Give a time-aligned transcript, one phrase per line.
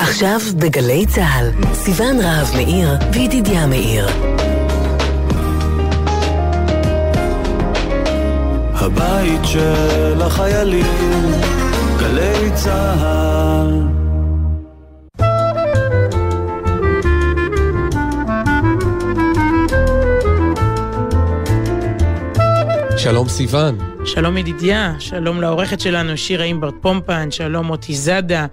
[0.00, 4.06] עכשיו בגלי צה"ל, סיון רהב מאיר וידידיה מאיר.
[8.74, 11.32] הבית של החיילים,
[11.98, 13.96] גלי צה"ל.
[22.96, 23.78] שלום סיון.
[24.04, 28.46] שלום ידידיה, שלום לעורכת שלנו שירה אימברט פומפן, שלום מוטי זאדה,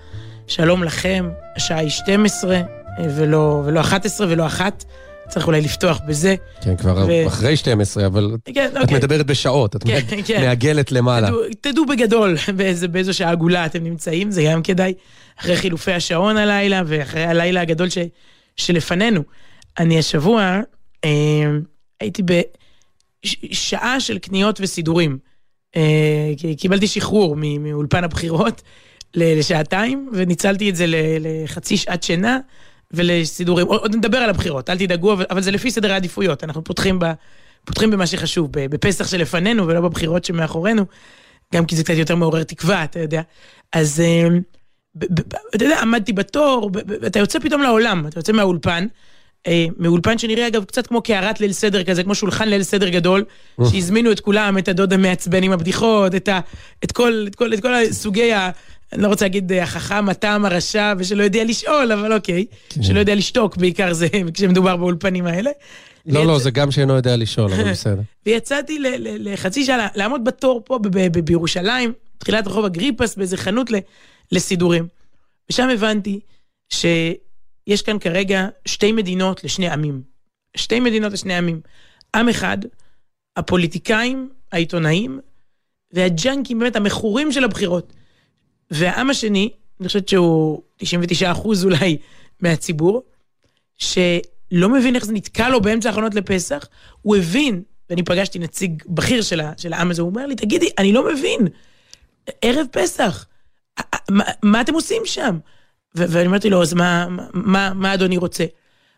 [0.48, 2.62] שלום לכם, השעה היא 12
[3.15, 4.84] ולא, ולא 11 ולא 1.
[5.29, 6.36] צריך אולי לפתוח בזה.
[6.61, 7.28] כן, כבר ו...
[7.28, 8.98] אחרי 12, אבל כן, את אוקיי.
[8.98, 10.42] מדברת בשעות, את כן, כן.
[10.42, 11.28] מעגלת למעלה.
[11.28, 14.93] תדעו, תדעו בגדול באיזה, באיזו שעה עגולה אתם נמצאים, זה גם כדאי,
[15.39, 17.98] אחרי חילופי השעון הלילה ואחרי הלילה הגדול ש,
[18.56, 19.21] שלפנינו.
[19.79, 20.60] אני השבוע
[21.06, 21.10] אה,
[22.00, 25.18] הייתי בשעה של קניות וסידורים.
[25.75, 28.62] אה, קיבלתי שחרור מאולפן הבחירות
[29.15, 30.85] לשעתיים, וניצלתי את זה
[31.19, 32.39] לחצי שעת שינה.
[32.94, 37.05] ולסידורים, עוד נדבר על הבחירות, אל תדאגו, אבל, זה לפי סדר העדיפויות, אנחנו פותחים, ב,
[37.66, 40.86] פותחים במה שחשוב, בפסח שלפנינו ולא בבחירות שמאחורינו,
[41.53, 43.22] גם כי זה קצת יותר מעורר תקווה, אתה יודע.
[43.73, 44.28] אז אה,
[45.55, 46.72] אתה יודע, עמדתי בתור,
[47.08, 48.88] אתה יוצא פתאום לעולם, אתה יוצא מהאולפן,
[49.48, 53.25] אה, מאולפן שנראה אגב קצת כמו קערת ליל סדר כזה, כמו שולחן ליל סדר גדול,
[53.72, 56.39] שהזמינו את כולם, את הדוד המעצבן עם הבדיחות, את, ה,
[56.83, 58.50] את, כל, את, כל, את כל סוגי ה...
[58.94, 62.45] אני לא רוצה להגיד אה, החכם, הטעם, הרשע, ושלא יודע לשאול, אבל אוקיי.
[62.69, 62.83] כן.
[62.83, 65.52] שלא יודע לשתוק, בעיקר זה כשמדובר באולפנים האלה.
[66.05, 68.02] לא, לא, זה גם שאינו יודע לשאול, אבל בסדר.
[68.25, 70.80] ויצאתי לחצי שעה לעמוד בתור פה
[71.23, 73.71] בירושלים, תחילת רחוב אגריפס, באיזה חנות
[74.31, 74.88] לסידורים.
[75.49, 76.19] ושם הבנתי
[76.69, 80.02] שיש כאן כרגע שתי מדינות לשני עמים.
[80.58, 81.61] שתי מדינות לשני עמים.
[82.16, 82.58] עם אחד,
[83.38, 85.19] הפוליטיקאים, העיתונאים,
[85.91, 87.94] והג'אנקים, באמת המכורים של הבחירות.
[88.74, 91.98] והעם השני, אני חושבת שהוא 99 אחוז אולי
[92.40, 93.04] מהציבור,
[93.78, 96.68] שלא מבין איך זה נתקע לו באמצע האחרונות לפסח,
[97.02, 100.94] הוא הבין, ואני פגשתי נציג בכיר של, של העם הזה, הוא אומר לי, תגידי, אני
[100.94, 101.48] לא מבין,
[102.42, 103.26] ערב פסח,
[104.10, 105.38] מה, מה אתם עושים שם?
[105.95, 108.45] ואני אמרתי לו, אז מה, מה, מה אדוני רוצה?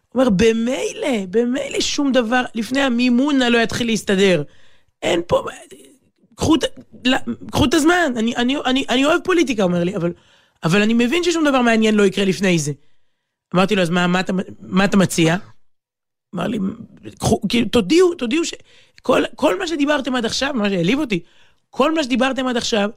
[0.10, 4.44] הוא אומר, במילא, במילא שום דבר, לפני המימונה לא יתחיל להסתדר.
[5.02, 5.44] אין פה,
[6.36, 6.56] קחו,
[7.52, 10.14] קחו את הזמן, אני, אני, אני, אני אוהב פוליטיקה, אומר לי, אבל,
[10.64, 12.72] אבל אני מבין ששום דבר מעניין לא יקרה לפני זה.
[13.56, 15.36] אמרתי לו, אז מה, מה, אתה, מה אתה מציע?
[16.36, 16.60] אמר לי,
[17.20, 21.20] קחו, כאילו, תודיעו, תודיעו שכל כל מה שדיברתם עד עכשיו, מה שהעליב אותי,
[21.70, 22.90] כל מה שדיברתם עד עכשיו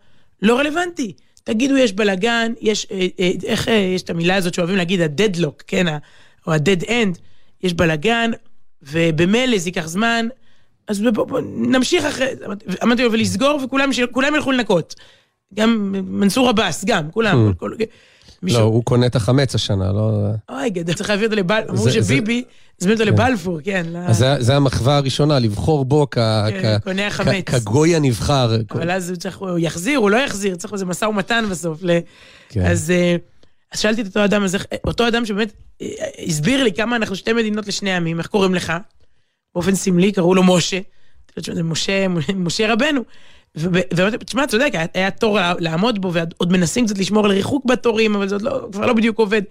[0.42, 1.12] לא רלוונטי.
[1.44, 5.62] תגידו, יש בלאגן, יש, אה, אה, איך אה, יש את המילה הזאת שאוהבים להגיד, ה-deadlock,
[5.66, 5.86] כן,
[6.46, 7.18] או ה-dead end,
[7.62, 8.30] יש בלאגן,
[8.82, 10.28] ובמילא זה ייקח זמן,
[10.88, 12.26] אז בוא, בוא, נמשיך אחרי,
[12.82, 13.90] אמרתי לו, ולסגור, וכולם
[14.34, 14.94] ילכו לנקות.
[15.54, 17.52] גם מנסור עבאס, גם, כולם.
[17.58, 17.84] כל, כל,
[18.42, 18.60] מישהו...
[18.60, 20.10] לא, הוא קונה את החמץ השנה, לא...
[20.48, 21.74] אוי, גדול, צריך להביא אותו לבלפור.
[21.74, 22.44] אמרו שביבי,
[22.80, 23.12] הזמין אותו כן.
[23.12, 23.86] לבלפור, כן.
[24.06, 26.76] אז זה המחווה הראשונה, לבחור בו כן,
[27.46, 28.56] כגוי הנבחר.
[28.70, 31.82] אבל אז הוא צריך, הוא יחזיר, הוא לא יחזיר, צריך איזה משא ומתן בסוף.
[32.48, 32.66] כן.
[32.66, 32.92] אז...
[33.72, 34.44] אז שאלתי את אותו אדם,
[34.84, 35.86] אותו אדם שבאמת אה,
[36.26, 38.72] הסביר לי כמה אנחנו שתי מדינות לשני עמים, איך קוראים לך?
[39.54, 40.80] באופן סמלי קראו לו משה.
[41.36, 43.04] זה משה, משה רבנו.
[43.54, 48.14] ואמרתי, תשמע, אתה צודק, היה תור לעמוד בו, ועוד מנסים קצת לשמור על ריחוק בתורים,
[48.14, 49.42] אבל זה עוד לא, כבר לא בדיוק עובד.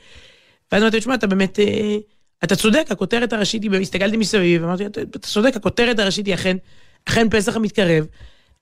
[0.71, 1.97] ואז אמרתי, תשמע, אתה באמת, אה,
[2.43, 6.57] אתה צודק, הכותרת הראשית היא, הסתכלתי מסביב, אמרתי, אתה צודק, הכותרת הראשית היא אכן,
[7.05, 8.05] אכן פסח המתקרב,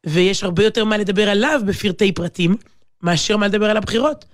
[0.06, 2.56] ויש הרבה יותר מה לדבר עליו בפרטי פרטים,
[3.02, 4.26] מאשר מה לדבר על הבחירות.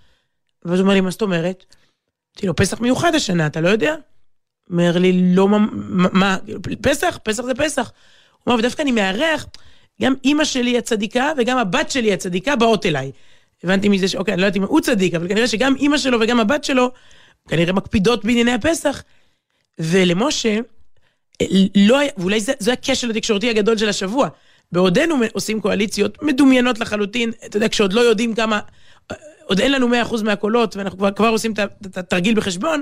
[0.66, 1.66] ואז הוא אומר לי, מה זאת אומרת?
[2.36, 3.96] אמרתי לו, פסח מיוחד השנה, אתה לא יודע?
[4.72, 5.58] אומר לי, לא, מה,
[6.12, 6.38] מה,
[6.82, 7.20] פסח?
[7.24, 7.92] פסח זה פסח.
[8.32, 9.46] הוא אומר, ודווקא אני מארח,
[10.02, 13.12] גם אימא שלי הצדיקה וגם הבת שלי הצדיקה באות אליי.
[13.64, 14.16] הבנתי מזה ש...
[14.16, 16.92] אוקיי, אני לא יודעת אם הוא צדיק, אבל כנראה שגם אימא שלו וגם הבת שלו,
[17.50, 19.04] כנראה מקפידות בענייני הפסח.
[19.80, 20.58] ולמשה,
[21.76, 24.30] לא היה, ואולי זה, זה הכשל התקשורתי הגדול של השבוע.
[24.72, 28.60] בעודנו עושים קואליציות מדומיינות לחלוטין, אתה יודע, כשעוד לא יודעים כמה,
[29.46, 31.54] עוד אין לנו 100% מהקולות, ואנחנו כבר, כבר עושים
[31.86, 32.82] את התרגיל בחשבון,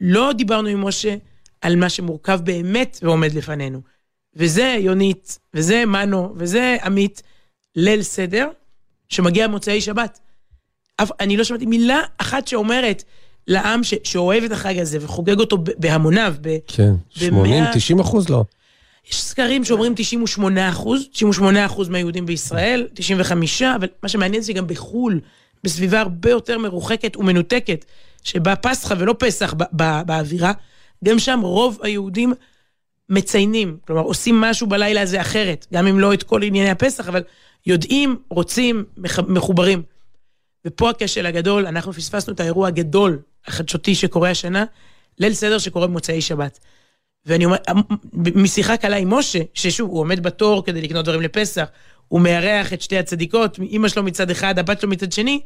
[0.00, 1.14] לא דיברנו עם משה
[1.60, 3.80] על מה שמורכב באמת ועומד לפנינו.
[4.36, 7.22] וזה יונית, וזה מנו, וזה עמית,
[7.76, 8.48] ליל סדר,
[9.08, 10.18] שמגיע מוצאי שבת.
[10.96, 13.02] אף, אני לא שמעתי מילה אחת שאומרת
[13.46, 16.34] לעם ש, שאוהב את החג הזה וחוגג אותו בהמוניו.
[16.40, 18.44] ב, כן, 80, 90 אחוז לא.
[19.10, 24.66] יש סקרים שאומרים 98 אחוז, 98 אחוז מהיהודים בישראל, 95, אבל מה שמעניין זה שגם
[24.66, 25.20] בחו"ל,
[25.64, 27.84] בסביבה הרבה יותר מרוחקת ומנותקת,
[28.26, 29.54] שבה פסחא ולא פסח
[30.06, 30.52] באווירה,
[31.04, 32.32] גם שם רוב היהודים
[33.08, 37.22] מציינים, כלומר עושים משהו בלילה הזה אחרת, גם אם לא את כל ענייני הפסח, אבל
[37.66, 38.84] יודעים, רוצים,
[39.28, 39.82] מחוברים.
[40.64, 44.64] ופה הכשל הגדול, אנחנו פספסנו את האירוע הגדול, החדשותי שקורה השנה,
[45.18, 46.58] ליל סדר שקורה במוצאי שבת.
[47.26, 47.56] ואני אומר,
[48.12, 51.68] משיחה קלה עם משה, ששוב, הוא עומד בתור כדי לקנות דברים לפסח,
[52.08, 55.40] הוא מארח את שתי הצדיקות, אימא שלו מצד אחד, הבת שלו מצד שני,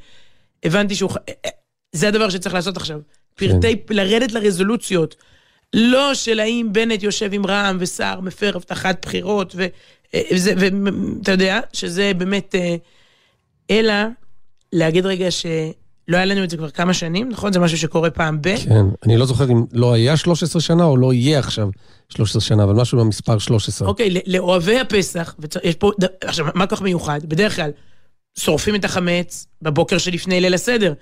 [0.65, 1.11] הבנתי שהוא...
[1.93, 3.01] זה הדבר שצריך לעשות עכשיו.
[3.35, 3.95] פרטי, כן.
[3.95, 5.17] לרדת לרזולוציות.
[5.75, 9.55] לא של האם בנט יושב עם רע"מ וסער מפר הבטחת בחירות,
[10.15, 12.55] ואתה יודע, שזה באמת...
[12.55, 12.77] אה,
[13.71, 13.95] אלא
[14.73, 15.47] להגיד רגע ש...
[16.09, 17.53] לא היה לנו את זה כבר כמה שנים, נכון?
[17.53, 18.57] זה משהו שקורה פעם ב...
[18.57, 21.69] כן, אני לא זוכר אם לא היה 13 שנה או לא יהיה עכשיו
[22.09, 23.89] 13 שנה, אבל משהו במספר 13.
[23.89, 25.35] אוקיי, לאוהבי הפסח,
[25.65, 25.93] יש פה...
[26.25, 27.21] עכשיו, מה כל כך מיוחד?
[27.25, 27.71] בדרך כלל,
[28.39, 30.93] שורפים את החמץ בבוקר שלפני ליל הסדר.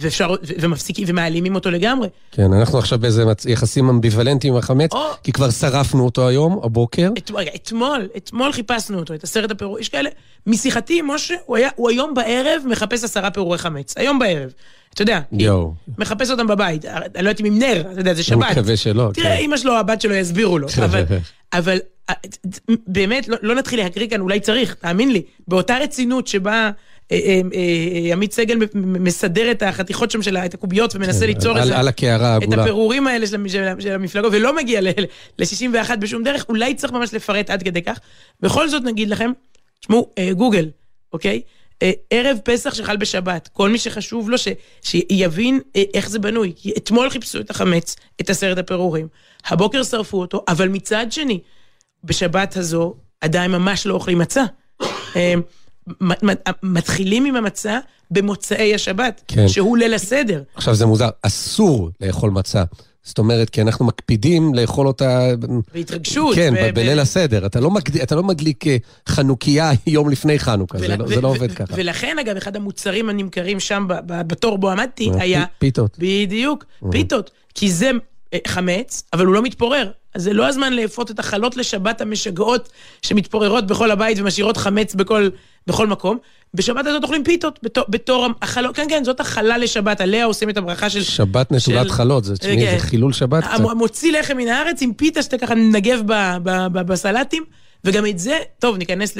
[0.00, 2.08] ואפשר, ומפסיקים ומעלימים אותו לגמרי.
[2.32, 4.98] כן, אנחנו עכשיו באיזה יחסים אמביוולנטיים עם החמץ, או...
[5.22, 7.10] כי כבר שרפנו אותו היום, הבוקר.
[7.18, 10.10] את, אתמול, אתמול חיפשנו אותו, את עשרת הפירורים, יש כאלה,
[10.46, 14.52] משיחתי עם משה, הוא, היה, הוא היום בערב מחפש עשרה פירורי חמץ, היום בערב.
[14.94, 15.74] אתה יודע, יואו.
[15.98, 18.42] מחפש אותם בבית, אני לא יודעת אם עם נר, אתה יודע, זה שבת.
[18.42, 19.10] אני מקווה שלא.
[19.14, 19.42] תראה, כן.
[19.42, 21.04] אמא שלו, הבת שלו יסבירו לו, אבל,
[21.52, 21.78] אבל
[22.86, 26.70] באמת, לא, לא נתחיל להקריא כאן, אולי צריך, תאמין לי, באותה רצינות שבה...
[27.12, 31.58] אה, אה, אה, עמית סגל מסדר את החתיכות שם, את הקוביות, ומנסה כן, ליצור
[32.44, 37.62] את הפירורים האלה של המפלגות, ולא מגיע ל-61 בשום דרך, אולי צריך ממש לפרט עד
[37.62, 37.98] כדי כך.
[38.40, 39.30] בכל זאת נגיד לכם,
[39.80, 40.68] תשמעו, גוגל,
[41.12, 41.40] אוקיי?
[42.10, 44.48] ערב פסח שחל בשבת, כל מי שחשוב לו ש,
[44.82, 45.60] שיבין
[45.94, 46.52] איך זה בנוי.
[46.56, 49.08] כי אתמול חיפשו את החמץ, את עשרת הפירורים,
[49.46, 51.40] הבוקר שרפו אותו, אבל מצד שני,
[52.04, 54.44] בשבת הזו עדיין ממש לא אוכלים מצה.
[56.62, 57.78] מתחילים עם המצה
[58.10, 59.48] במוצאי השבת, כן.
[59.48, 60.42] שהוא ליל הסדר.
[60.54, 62.64] עכשיו זה מוזר, אסור לאכול מצה.
[63.02, 65.28] זאת אומרת, כי אנחנו מקפידים לאכול אותה...
[65.74, 66.34] בהתרגשות.
[66.34, 67.46] כן, ב- בליל הסדר.
[67.46, 67.96] אתה לא, מגד...
[67.96, 68.76] אתה לא מדליק אה,
[69.08, 70.86] חנוכיה יום לפני חנוכה, ול...
[70.86, 71.74] זה, לא, זה לא עובד ככה.
[71.76, 75.44] ולכן, אגב, אחד המוצרים הנמכרים שם בתור בו עמדתי אה, היה...
[75.58, 75.96] פיתות.
[75.98, 77.30] בדיוק, פיתות.
[77.54, 77.90] כי זה
[78.34, 79.90] אה, חמץ, אבל הוא לא מתפורר.
[80.14, 82.68] אז זה לא הזמן לאפות את החלות לשבת המשגעות
[83.02, 85.28] שמתפוררות בכל הבית ומשאירות חמץ בכל,
[85.66, 86.18] בכל מקום.
[86.54, 90.56] בשבת הזאת אוכלים פיתות, בתור, בתור החלות, כן, כן, זאת החלה לשבת, עליה עושים את
[90.56, 91.02] הברכה של...
[91.02, 91.92] שבת נטולת של...
[91.92, 92.78] חלות, זה, תשמעי, כן.
[92.78, 93.60] זה חילול שבת קצת.
[93.76, 96.00] מוציא לחם מן הארץ עם פיתה שאתה ככה מנגב
[96.72, 97.44] בסלטים.
[97.84, 99.16] וגם את זה, טוב, ניכנס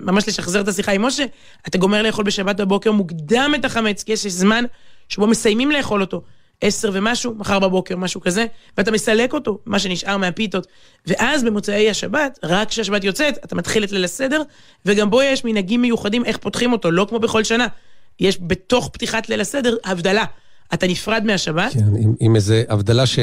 [0.00, 1.24] ממש לשחזר את השיחה עם משה,
[1.68, 4.64] אתה גומר לאכול בשבת בבוקר מוקדם את החמץ, כי יש זמן
[5.08, 6.22] שבו מסיימים לאכול אותו.
[6.60, 8.46] עשר ומשהו, מחר בבוקר, משהו כזה,
[8.78, 10.66] ואתה מסלק אותו, מה שנשאר מהפיתות.
[11.06, 14.42] ואז במוצאי השבת, רק כשהשבת יוצאת, אתה מתחיל את ליל הסדר,
[14.86, 17.66] וגם בו יש מנהגים מיוחדים איך פותחים אותו, לא כמו בכל שנה.
[18.20, 20.24] יש בתוך פתיחת ליל הסדר הבדלה.
[20.74, 21.72] אתה נפרד מהשבת.
[21.72, 23.18] כן, עם, עם איזה הבדלה ש...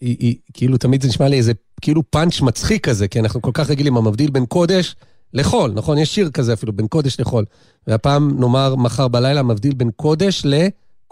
[0.00, 3.50] היא, היא, כאילו, תמיד זה נשמע לי איזה, כאילו פאנץ' מצחיק כזה, כי אנחנו כל
[3.54, 4.94] כך רגילים, המבדיל בין קודש
[5.34, 5.98] לחול, נכון?
[5.98, 7.44] יש שיר כזה אפילו, בין קודש לחול.
[7.86, 10.54] והפעם, נאמר, מחר בלילה, מבדיל בין קודש ל...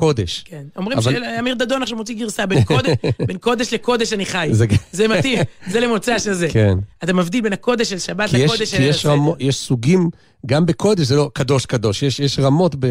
[0.01, 0.45] קודש.
[0.47, 0.63] כן.
[0.77, 1.13] אומרים אבל...
[1.13, 2.91] שאמיר דדון עכשיו מוציא גרסה בין קודש,
[3.29, 4.49] בין קודש לקודש אני חי.
[4.53, 6.49] זה, זה מתאים, זה למוצא של זה.
[6.49, 6.79] כן.
[7.05, 8.77] אתה מבדיל בין הקודש של שבת לקודש של...
[8.77, 10.11] כי יש, רמו, יש סוגים,
[10.47, 12.87] גם בקודש, זה לא קדוש קדוש, יש, יש רמות ב...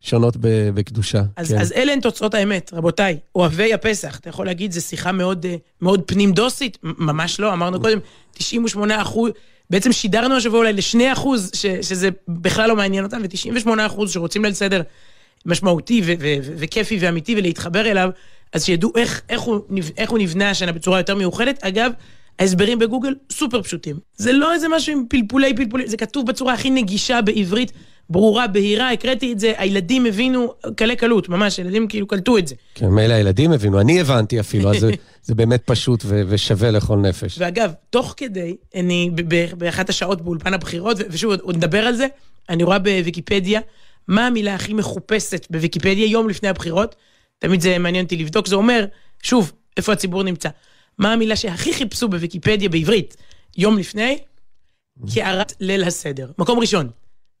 [0.00, 0.36] שונות
[0.74, 1.22] בקדושה.
[1.36, 1.58] אז, כן.
[1.58, 3.18] אז אלה הן תוצאות האמת, רבותיי.
[3.34, 6.78] אוהבי הפסח, אתה יכול להגיד, זו שיחה מאוד, אה, מאוד פנים דוסית?
[6.82, 7.98] ממש לא, אמרנו קודם,
[8.32, 9.30] 98 אחוז,
[9.70, 14.44] בעצם שידרנו השבוע אולי ל-2 אחוז, ש, שזה בכלל לא מעניין אותם, ו-98 אחוז שרוצים
[14.44, 14.82] ליל סדר
[15.46, 18.10] משמעותי ו- ו- ו- וכיפי ואמיתי ולהתחבר אליו,
[18.52, 19.60] אז שידעו איך, איך, הוא,
[19.96, 21.64] איך הוא נבנה השנה בצורה יותר מיוחדת.
[21.64, 21.92] אגב,
[22.38, 23.96] ההסברים בגוגל סופר פשוטים.
[24.16, 27.72] זה לא איזה משהו עם פלפולי פלפולי, זה כתוב בצורה הכי נגישה בעברית,
[28.10, 32.54] ברורה, בהירה, הקראתי את זה, הילדים הבינו קלי קלות, ממש, הילדים כאילו קלטו את זה.
[32.74, 34.90] כן, מילא הילדים הבינו, אני הבנתי אפילו, אז זה,
[35.26, 37.38] זה באמת פשוט ו- ושווה לכל נפש.
[37.38, 39.10] ואגב, תוך כדי, אני
[39.58, 42.06] באחת השעות באולפן הבחירות, ושוב, עוד נדבר על זה,
[42.48, 43.60] אני רואה בוויקיפדיה,
[44.08, 46.96] מה המילה הכי מחופשת בוויקיפדיה יום לפני הבחירות,
[47.38, 48.84] תמיד זה מעניין אותי לבדוק, זה אומר,
[49.22, 50.48] שוב, איפה הציבור נמצא.
[50.98, 53.16] מה המילה שהכי חיפשו בוויקיפדיה בעברית
[53.56, 54.18] יום לפני?
[55.14, 56.30] קערת ליל הסדר.
[56.38, 56.90] מקום ראשון.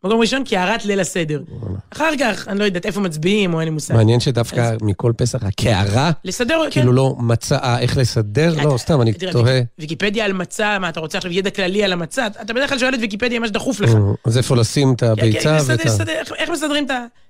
[0.04, 1.42] מקום ראשון, קערת ליל הסדר.
[1.90, 3.94] אחר כך, אני לא יודעת איפה מצביעים או אין לי מושג.
[3.94, 6.70] מעניין שדווקא מכל פסח, הקערה, לסדר, כן.
[6.70, 8.54] כאילו לא מצא, איך לסדר?
[8.62, 9.60] לא, סתם, אני תוהה.
[9.78, 12.26] ויקיפדיה על מצה, מה, אתה רוצה עכשיו ידע כללי על המצה?
[12.26, 13.90] אתה בדרך כלל שואל את ויקיפדיה מה שדחוף לך.
[14.24, 16.34] אז איפה לשים את הביצה ואת ה...
[16.36, 16.86] איך מסדרים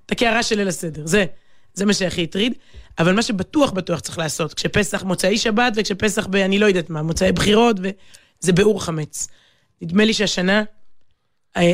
[0.06, 1.02] את הקערה של ליל הסדר?
[1.04, 1.24] זה.
[1.74, 2.52] זה מה שהכי הטריד.
[2.98, 6.36] אבל מה שבטוח בטוח צריך לעשות, כשפסח מוצאי שבת וכשפסח ב...
[6.36, 7.76] אני לא יודעת מה, מוצאי בחירות,
[8.40, 9.28] זה ביעור חמץ.
[9.82, 10.62] נדמה לי שהשנה אה,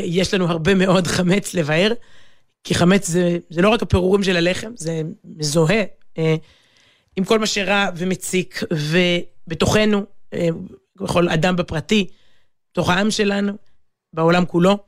[0.04, 1.92] יש לנו הרבה מאוד חמץ לבאר,
[2.64, 5.82] כי חמץ זה, זה לא רק הפירורים של הלחם, זה מזוהה
[6.18, 6.34] אה,
[7.16, 10.02] עם כל מה שרע ומציק, ובתוכנו,
[10.34, 10.48] אה,
[10.96, 12.06] בכל אדם בפרטי,
[12.72, 13.52] בתוך העם שלנו,
[14.12, 14.78] בעולם כולו.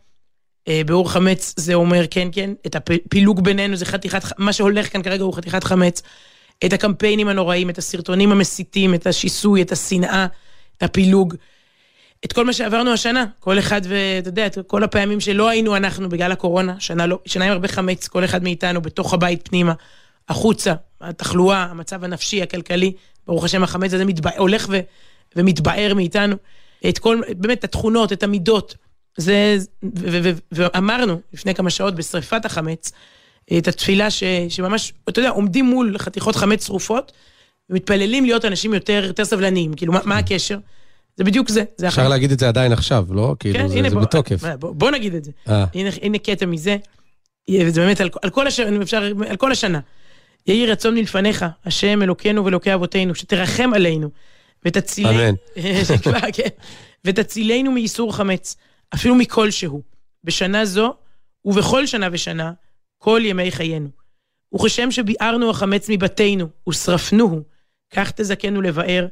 [0.69, 5.03] אה, באור חמץ זה אומר כן, כן, את הפילוג בינינו זה חתיכת, מה שהולך כאן
[5.03, 6.03] כרגע הוא חתיכת חמץ.
[6.65, 10.27] את הקמפיינים הנוראים, את הסרטונים המסיתים, את השיסוי, את השנאה,
[10.77, 11.35] את הפילוג.
[12.25, 16.33] את כל מה שעברנו השנה, כל אחד ואתה יודע, כל הפעמים שלא היינו אנחנו בגלל
[16.33, 19.73] הקורונה, שנה, לא, שנה עם הרבה חמץ, כל אחד מאיתנו בתוך הבית פנימה,
[20.29, 22.93] החוצה, התחלואה, המצב הנפשי, הכלכלי,
[23.27, 24.81] ברוך השם החמץ הזה מתבע, הולך ו,
[25.37, 26.37] ומתבער מאיתנו.
[26.89, 28.75] את כל, באמת, התכונות, את המידות.
[29.17, 29.57] זה,
[30.53, 32.93] ואמרנו לפני כמה שעות בשריפת החמץ,
[33.59, 37.13] את התפילה ש, שממש, אתה יודע, עומדים מול חתיכות חמץ שרופות,
[37.71, 39.75] ומתפללים להיות אנשים יותר, יותר סבלניים.
[39.75, 40.59] כאילו, מה, מה הקשר?
[41.17, 41.65] זה בדיוק זה.
[41.77, 43.35] זה אפשר להגיד את זה עדיין עכשיו, לא?
[43.39, 44.45] כאילו, כן, זה, הנה, זה בוא, בתוקף.
[44.59, 45.31] בוא, בוא נגיד את זה.
[45.49, 45.65] אה.
[45.75, 46.77] הנה, הנה קטע מזה,
[47.51, 49.81] וזה באמת על, על, כל השנה, אפשר, על כל השנה.
[50.47, 54.11] יהי רצון מלפניך, השם אלוקינו ואלוקי אבותינו, שתרחם עלינו,
[54.65, 56.31] ותצילנו, אמן.
[56.37, 56.49] כן,
[57.05, 58.57] ותצילנו מאיסור חמץ,
[58.95, 59.83] אפילו מכל שהוא,
[60.25, 60.95] בשנה זו
[61.45, 62.53] ובכל שנה ושנה,
[62.99, 63.89] כל ימי חיינו.
[64.55, 67.41] וכשם שביערנו החמץ מבתינו ושרפנוהו,
[67.91, 69.07] כך תזכנו לבאר,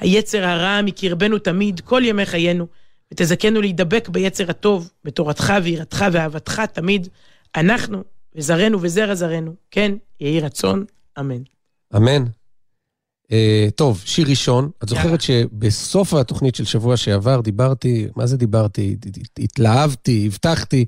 [0.00, 2.66] היצר הרע מקרבנו תמיד, כל ימי חיינו,
[3.12, 7.08] ותזכנו להידבק ביצר הטוב, בתורתך ויראתך ואהבתך תמיד,
[7.56, 10.84] אנחנו וזרענו וזרע זרענו, כן, יהי רצון,
[11.18, 11.42] אמן.
[11.96, 12.24] אמן.
[13.24, 14.70] Uh, טוב, שיר ראשון.
[14.84, 18.96] את זוכרת שבסוף התוכנית של שבוע שעבר דיברתי, מה זה דיברתי?
[19.38, 20.84] התלהבתי, הבטחתי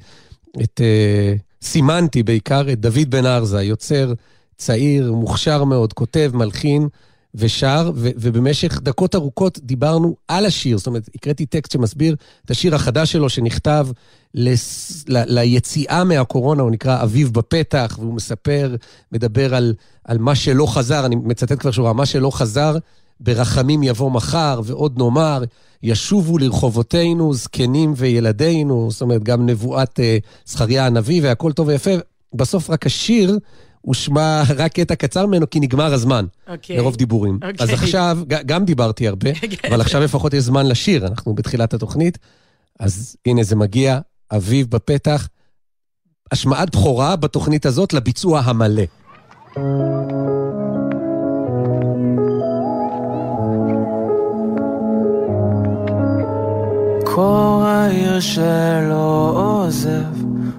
[0.63, 0.81] את...
[0.81, 4.13] Uh, סימנתי בעיקר את דוד בן ארזה, יוצר
[4.57, 6.89] צעיר, מוכשר מאוד, כותב, מלחין
[7.35, 10.79] ושר, ו- ובמשך דקות ארוכות דיברנו על השיר.
[10.79, 13.89] זאת אומרת, הקראתי טקסט שמסביר את השיר החדש שלו שנכתב
[14.35, 18.77] לס- ל- ליציאה מהקורונה, הוא נקרא אביב בפתח, והוא מספר,
[19.13, 22.77] מדבר על, על מה שלא חזר, אני מצטט כבר שורה, מה שלא חזר,
[23.21, 25.45] ברחמים יבוא מחר, ועוד נאמר,
[25.83, 30.03] ישובו לרחובותינו זקנים וילדינו, זאת אומרת, גם נבואת uh,
[30.47, 31.91] זכריה הנביא והכל טוב ויפה.
[32.35, 33.39] בסוף רק השיר
[33.89, 36.51] הושמע רק קטע קצר ממנו, כי נגמר הזמן, okay.
[36.51, 36.77] אוקיי.
[36.79, 37.39] מרוב דיבורים.
[37.43, 37.47] Okay.
[37.47, 37.65] אוקיי.
[37.67, 39.69] אז עכשיו, גם דיברתי הרבה, כן.
[39.69, 42.19] אבל עכשיו לפחות יש זמן לשיר, אנחנו בתחילת התוכנית.
[42.81, 43.99] אז הנה זה מגיע,
[44.33, 45.29] אביב בפתח.
[46.33, 48.83] השמעת בכורה בתוכנית הזאת לביצוע המלא.
[57.05, 60.15] קור העיר שלא עוזב,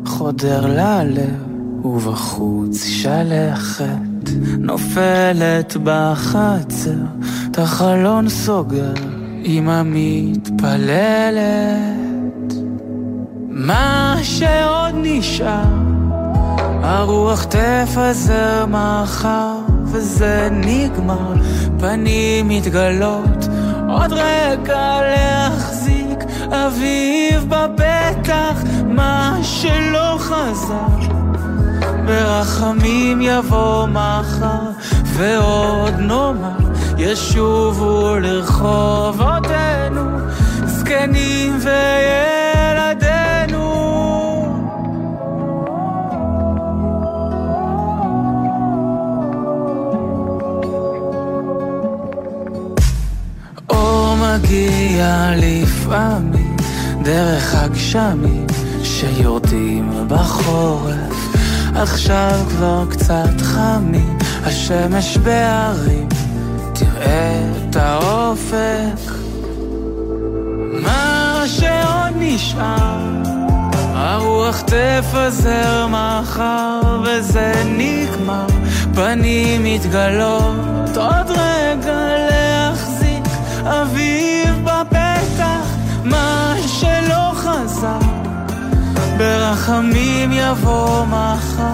[0.05, 1.48] חודר ללב,
[1.83, 6.91] ובחוץ שלכת, נופלת בחצר,
[7.51, 8.93] את החלון סוגר,
[9.45, 11.39] אמא מתפללת.
[13.49, 15.63] מה שעוד נשאר,
[16.83, 19.55] הרוח תפזר מחר,
[19.85, 21.33] וזה נגמר,
[21.79, 23.47] פנים מתגלות,
[23.89, 25.99] עוד רגע להחזיר.
[26.51, 31.18] אביב בפתח, מה שלא חזר.
[32.09, 34.59] ברחמים יבוא מחר,
[35.05, 36.57] ועוד נאמר,
[36.97, 40.01] ישובו לרחובותינו,
[40.65, 42.89] זקנים וילדינו.
[53.69, 56.57] אור מגיע לפעמים
[57.03, 58.47] דרך הגשמים
[58.83, 61.28] שיורדים בחורף
[61.75, 66.07] עכשיו כבר קצת חמים, השמש בהרים,
[66.73, 69.11] תראה את האופק.
[70.83, 72.97] מה שעוד נשאר,
[73.93, 78.47] הרוח תפזר מחר וזה נגמר,
[78.95, 83.23] פנים מתגלות, עוד רגע להחזיק
[83.63, 86.55] אביב בפתח, מה
[87.33, 88.08] חזר,
[89.19, 91.73] ברחמים יבוא מחר,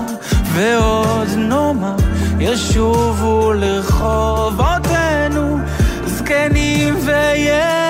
[0.54, 1.96] ועוד נאמר,
[2.40, 5.60] ישובו לרחובותינו,
[6.06, 7.85] זקנים וילדינו.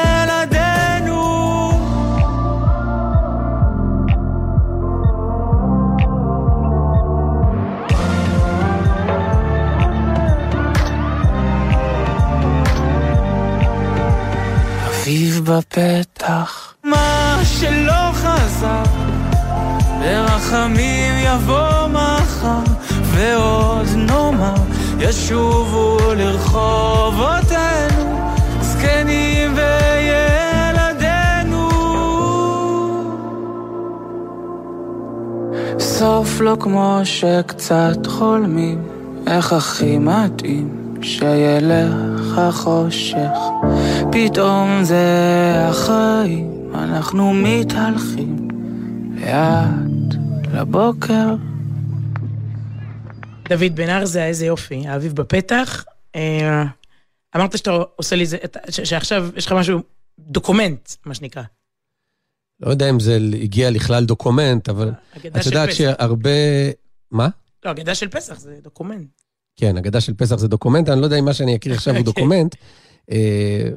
[36.59, 38.87] כמו שקצת חולמים,
[39.27, 40.85] איך הכי מתאים.
[41.05, 43.37] שילך החושך,
[44.11, 45.05] פתאום זה
[45.69, 46.71] החיים.
[46.73, 48.47] אנחנו מתהלכים
[49.15, 50.15] לאט
[50.53, 51.35] לבוקר.
[53.49, 55.85] דוד בן ארזה, איזה יופי, האביב בפתח.
[56.15, 56.63] אה,
[57.35, 58.37] אמרת שאתה עושה לי זה,
[58.69, 59.79] שעכשיו יש לך משהו,
[60.19, 61.43] דוקומנט, מה שנקרא.
[62.65, 64.91] לא יודע אם זה הגיע לכלל document, אבל
[65.27, 66.29] את יודעת שהרבה...
[67.11, 67.29] מה?
[67.65, 69.07] לא, הגדה של פסח זה document.
[69.55, 71.99] כן, הגדה של פסח זה document, אני לא יודע אם מה שאני אקריא עכשיו הוא
[72.07, 72.13] אוקיי.
[72.13, 72.55] document.
[73.11, 73.69] אה,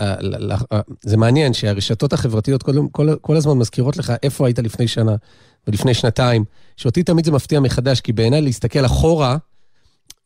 [0.00, 5.16] אה, זה מעניין שהרשתות החברתיות כל, כל, כל הזמן מזכירות לך איפה היית לפני שנה
[5.66, 6.44] ולפני שנתיים,
[6.76, 9.36] שאותי תמיד זה מפתיע מחדש, כי בעיניי להסתכל אחורה,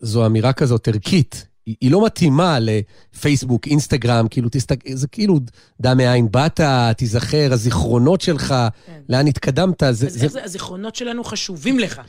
[0.01, 1.47] זו אמירה כזאת ערכית.
[1.67, 5.41] היא, לא מתאימה לפייסבוק, אינסטגרם, כאילו, תסתכל, זה כאילו,
[5.81, 6.61] דע מאין באת,
[6.97, 8.55] תיזכר, הזיכרונות שלך,
[8.87, 9.01] כן.
[9.09, 9.81] לאן התקדמת.
[9.81, 10.25] זה, אז זה...
[10.25, 12.01] איך זה, הזיכרונות שלנו חשובים לך.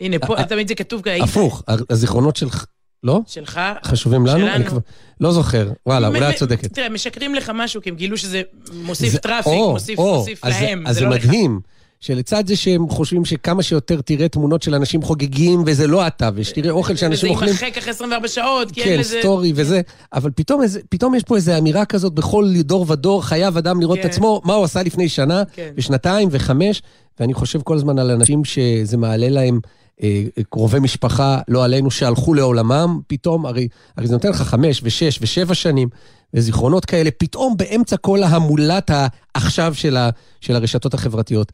[0.00, 1.24] הנה, פה תמיד זה כתוב כאלה.
[1.24, 2.64] הפוך, הזיכרונות שלך...
[3.02, 3.20] לא?
[3.26, 3.60] שלך.
[3.84, 4.38] חשובים לנו?
[4.38, 4.54] שלנו.
[4.54, 4.78] אני כבר
[5.20, 5.72] לא זוכר.
[5.86, 6.74] וואלה, אולי את צודקת.
[6.74, 11.10] תראה, משקרים לך משהו, כי הם גילו שזה מוסיף traffic, מוסיף, מוסיף להם, זה לא
[11.10, 11.16] לך.
[11.16, 11.60] אז זה מדהים.
[12.00, 16.70] שלצד זה שהם חושבים שכמה שיותר תראה תמונות של אנשים חוגגים, וזה לא אתה, ושתראה
[16.70, 17.50] אוכל שאנשים אוכלים...
[17.54, 19.14] וזה יימחק אחרי 24 שעות, כי אין לזה...
[19.14, 19.80] כן, story וזה,
[20.12, 23.98] אבל פתאום, איזה, פתאום יש פה איזו אמירה כזאת, בכל דור ודור חייב אדם לראות
[23.98, 24.06] כן.
[24.06, 25.72] את עצמו, מה הוא עשה לפני שנה, כן.
[25.76, 26.82] ושנתיים וחמש,
[27.20, 29.60] ואני חושב כל הזמן על אנשים שזה מעלה להם
[30.02, 35.18] אה, קרובי משפחה, לא עלינו, שהלכו לעולמם, פתאום, הרי, הרי זה נותן לך חמש ושש
[35.22, 35.88] ושבע שנים,
[36.34, 38.90] וזיכרונות כאלה, פתאום באמצע כל ההמולת
[39.34, 41.52] העכשיו של, ה, של הרשתות החברתיות.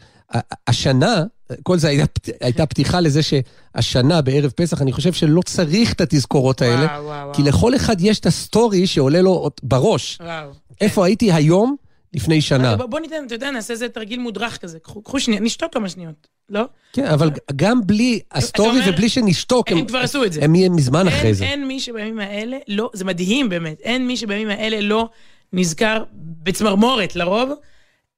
[0.67, 1.23] השנה,
[1.63, 2.05] כל זה הייתה,
[2.41, 7.35] הייתה פתיחה לזה שהשנה, בערב פסח, אני חושב שלא צריך את התזכורות האלה, וואו, וואו,
[7.35, 7.43] כי.
[7.43, 10.19] לכל אחד יש את ה story שעולה לו בראש.
[10.21, 10.51] וואו.
[10.81, 11.07] איפה כן.
[11.07, 11.77] הייתי היום?
[12.15, 12.77] לפני שנה.
[12.77, 14.79] בוא, בוא ניתן, אתה יודע, נעשה איזה תרגיל מודרך כזה.
[15.05, 16.63] קחו שנייה, נשתוק כמה שניות, לא?
[16.93, 20.45] כן, אבל גם בלי ה story אומר, ובלי שנשתוק, הם, הם כבר עשו את זה.
[20.45, 21.45] הם יהיו מזמן אין, אחרי זה.
[21.45, 25.09] אין מי שבימים האלה, לא, זה מדהים באמת, אין מי שבימים האלה לא
[25.53, 26.05] נזכר
[26.43, 27.51] בצמרמורת לרוב,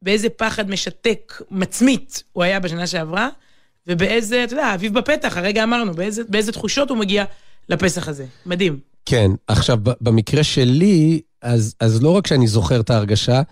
[0.03, 3.29] באיזה פחד משתק, מצמית הוא היה בשנה שעברה,
[3.87, 7.25] ובאיזה, אתה יודע, אביב בפתח, הרגע אמרנו, באיזה, באיזה תחושות הוא מגיע
[7.69, 8.26] לפסח הזה.
[8.47, 8.79] מדהים.
[9.07, 13.42] כן, עכשיו, במקרה שלי, אז, אז לא רק שאני זוכר את ההרגשה,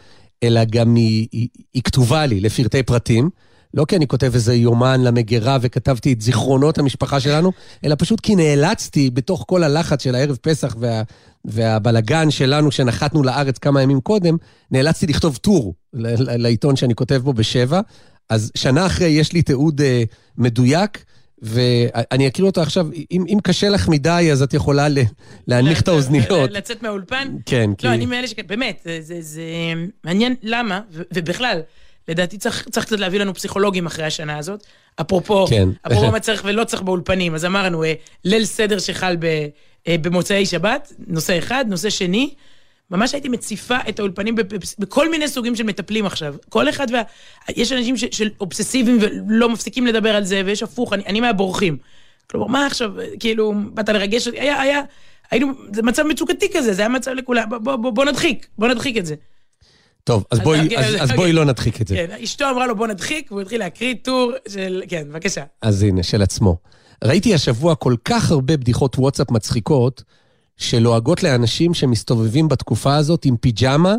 [0.43, 3.31] אלא גם היא, היא, היא כתובה לי לפרטי פרטים.
[3.75, 7.53] לא כי אני כותב איזה יומן למגירה וכתבתי את זיכרונות המשפחה שלנו,
[7.85, 11.03] אלא פשוט כי נאלצתי, בתוך כל הלחץ של הערב פסח וה,
[11.45, 14.37] והבלגן שלנו שנחתנו לארץ כמה ימים קודם,
[14.71, 17.81] נאלצתי לכתוב טור לעיתון שאני כותב בו בשבע.
[18.31, 20.05] אז שנה אחרי יש לי תיעוד אה,
[20.39, 21.05] מדויק,
[21.45, 24.87] ואני אקריא אותו עכשיו, אם, אם קשה לך מדי, אז את יכולה
[25.49, 26.51] להנמיך את האוזניות.
[26.51, 27.29] לצאת מהאולפן?
[27.47, 27.87] כן, לא, כי...
[27.87, 28.35] לא, אני מאלה ש...
[28.47, 29.43] באמת, זה, זה, זה
[30.05, 31.61] מעניין למה, ובכלל,
[32.09, 34.67] לדעתי צריך, צריך קצת להביא לנו פסיכולוגים אחרי השנה הזאת.
[35.01, 35.69] אפרופו, כן.
[35.87, 37.93] אפרופו מה צריך ולא צריך באולפנים, אז אמרנו, אה,
[38.25, 39.25] ליל סדר שחל ב,
[39.89, 42.35] אה, במוצאי שבת, נושא אחד, נושא שני,
[42.91, 44.35] ממש הייתי מציפה את האולפנים
[44.79, 46.35] בכל מיני סוגים של מטפלים עכשיו.
[46.49, 47.03] כל אחד וה...
[47.57, 48.05] יש אנשים ש...
[48.11, 51.77] של אובססיביים ולא מפסיקים לדבר על זה, ויש הפוך, אני, אני מהבורחים.
[52.31, 54.41] כלומר, מה עכשיו, כאילו, באת לרגש אותי?
[54.41, 54.81] היה, היה,
[55.31, 58.69] היינו, זה מצב מצוקתי כזה, זה היה מצב לכולם, בוא, בוא, בוא, בוא נדחיק, בוא
[58.69, 59.15] נדחיק את זה.
[60.05, 61.33] טוב, אז, אז בואי, אוקיי, אז, אז, אז בואי אוקיי.
[61.33, 61.95] לא נדחיק את זה.
[61.95, 65.45] כן, אשתו אמרה לו בוא נדחיק, והוא התחיל להקריא טור של, כן, בבקשה.
[65.63, 66.57] אז הנה, של עצמו.
[67.05, 70.03] ראיתי השבוע כל כך הרבה בדיחות וואטסאפ מצחיקות,
[70.57, 73.95] שלועגות לאנשים שמסתובבים בתקופה הזאת עם פיג'מה,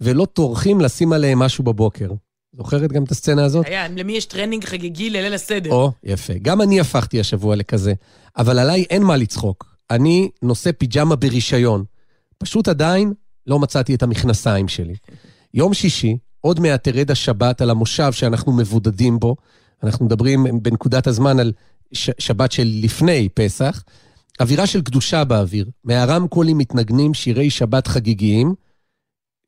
[0.00, 2.10] ולא טורחים לשים עליהם משהו בבוקר.
[2.56, 3.66] זוכרת גם את הסצנה הזאת?
[3.66, 5.70] היה, למי יש טרנינג חגיגי לליל הסדר.
[5.70, 6.32] או, יפה.
[6.42, 7.92] גם אני הפכתי השבוע לכזה.
[8.36, 9.76] אבל עליי אין מה לצחוק.
[9.90, 11.84] אני נושא פיג'מה ברישיון.
[12.38, 13.12] פשוט עדיין
[13.46, 14.94] לא מצאתי את המכנסיים שלי.
[15.54, 19.36] יום שישי, עוד מעט תרד השבת על המושב שאנחנו מבודדים בו.
[19.82, 21.52] אנחנו מדברים בנקודת הזמן על
[21.92, 23.82] ש- שבת של לפני פסח.
[24.40, 25.70] אווירה של קדושה באוויר.
[25.84, 28.54] מהרמקולים מתנגנים שירי שבת חגיגיים.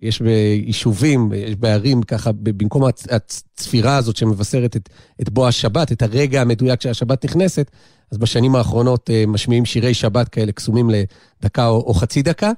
[0.01, 4.89] יש ביישובים, יש בערים ככה, במקום הצפירה הזאת שמבשרת את,
[5.21, 7.71] את בוא השבת, את הרגע המדויק שהשבת נכנסת,
[8.11, 12.53] אז בשנים האחרונות אה, משמיעים שירי שבת כאלה קסומים לדקה או, או חצי דקה,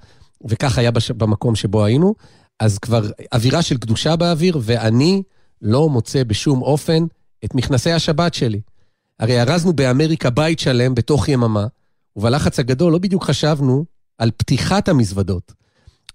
[0.44, 2.14] וכך היה בש, במקום שבו היינו.
[2.60, 5.22] אז כבר אווירה של קדושה באוויר, ואני
[5.62, 7.04] לא מוצא בשום אופן
[7.44, 8.60] את מכנסי השבת שלי.
[9.20, 11.66] הרי ארזנו באמריקה בית שלם בתוך יממה,
[12.16, 13.84] ובלחץ הגדול לא בדיוק חשבנו
[14.18, 15.52] על פתיחת המזוודות.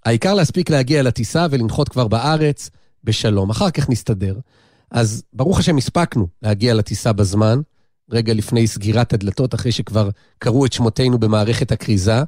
[0.06, 2.70] העיקר להספיק להגיע לטיסה ולנחות כבר בארץ
[3.04, 4.40] בשלום, אחר כך נסתדר.
[4.92, 7.60] אז ברוך השם הספקנו להגיע לטיסה בזמן,
[8.12, 12.24] רגע לפני סגירת הדלתות, אחרי שכבר קראו את שמותינו במערכת הכריזה.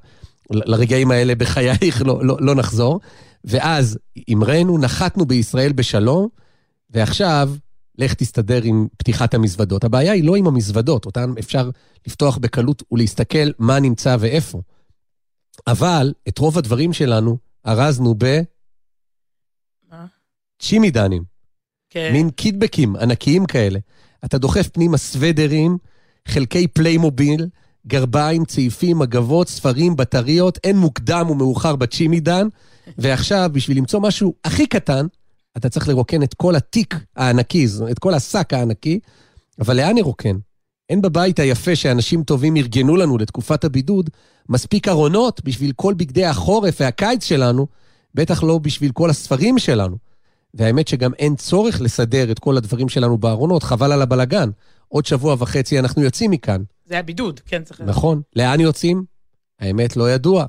[0.51, 2.99] לרגעים האלה בחייך לא, לא, לא נחזור.
[3.43, 3.97] ואז
[4.33, 6.27] אמרנו, נחתנו בישראל בשלום,
[6.89, 7.49] ועכשיו
[8.01, 9.83] לך תסתדר עם פתיחת המזוודות.
[9.83, 11.69] הבעיה היא לא עם המזוודות, אותן אפשר
[12.07, 14.61] לפתוח בקלות ולהסתכל מה נמצא ואיפה.
[15.67, 17.37] אבל את רוב הדברים שלנו
[17.67, 18.41] ארזנו ב...
[20.61, 21.23] צ'ימידנים.
[21.89, 22.09] כן.
[22.13, 23.79] מין קיטבגים ענקיים כאלה.
[24.25, 25.77] אתה דוחף פנימה סוודרים,
[26.27, 27.47] חלקי פליימוביל,
[27.87, 32.47] גרביים, צעיפים, מגבות, ספרים, בטריות, אין מוקדם ומאוחר בצ'ימידן,
[32.97, 35.05] ועכשיו, בשביל למצוא משהו הכי קטן,
[35.57, 38.99] אתה צריך לרוקן את כל התיק הענקי, את כל השק הענקי,
[39.59, 40.35] אבל לאן נרוקן?
[40.89, 44.09] אין בבית היפה שאנשים טובים ארגנו לנו לתקופת הבידוד
[44.49, 47.67] מספיק ארונות בשביל כל בגדי החורף והקיץ שלנו,
[48.15, 49.97] בטח לא בשביל כל הספרים שלנו.
[50.53, 54.49] והאמת שגם אין צורך לסדר את כל הדברים שלנו בארונות, חבל על הבלגן.
[54.87, 56.63] עוד שבוע וחצי אנחנו יוצאים מכאן.
[56.85, 57.81] זה היה בידוד, כן, צריך...
[57.81, 58.21] נכון.
[58.35, 59.03] לאן יוצאים?
[59.59, 60.45] האמת לא ידוע.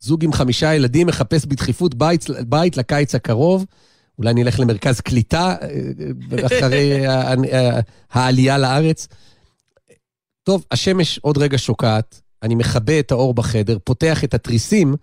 [0.00, 3.66] זוג עם חמישה ילדים מחפש בדחיפות בית, בית לקיץ הקרוב.
[4.18, 5.68] אולי נלך למרכז קליטה אה,
[6.38, 7.06] אה, אחרי
[8.12, 9.08] העלייה לארץ.
[10.42, 14.94] טוב, השמש עוד רגע שוקעת, אני מכבה את האור בחדר, פותח את התריסים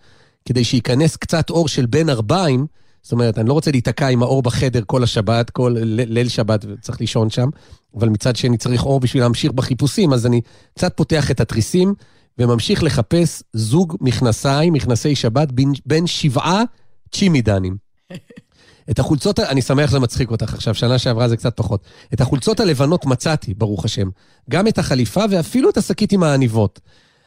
[0.45, 2.65] כדי שייכנס קצת אור של בין ארבעים.
[3.01, 7.01] זאת אומרת, אני לא רוצה להיתקע עם האור בחדר כל השבת, כל ליל שבת, וצריך
[7.01, 7.49] לישון שם,
[7.97, 10.41] אבל מצד שני צריך אור בשביל להמשיך בחיפושים, אז אני
[10.75, 11.93] קצת פותח את התריסים
[12.37, 16.63] וממשיך לחפש זוג מכנסיים, מכנסי שבת, בין, בין שבעה
[17.11, 17.77] צ'ימידנים.
[18.91, 21.83] את החולצות, אני שמח שזה מצחיק אותך עכשיו, שנה שעברה זה קצת פחות.
[22.13, 24.09] את החולצות הלבנות מצאתי, ברוך השם.
[24.49, 26.79] גם את החליפה ואפילו את השקית עם העניבות.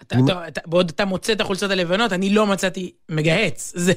[0.03, 3.73] אתה, אתה, אתה, בעוד אתה מוצא את החולצות הלבנות, אני לא מצאתי מגהץ.
[3.77, 3.93] זה,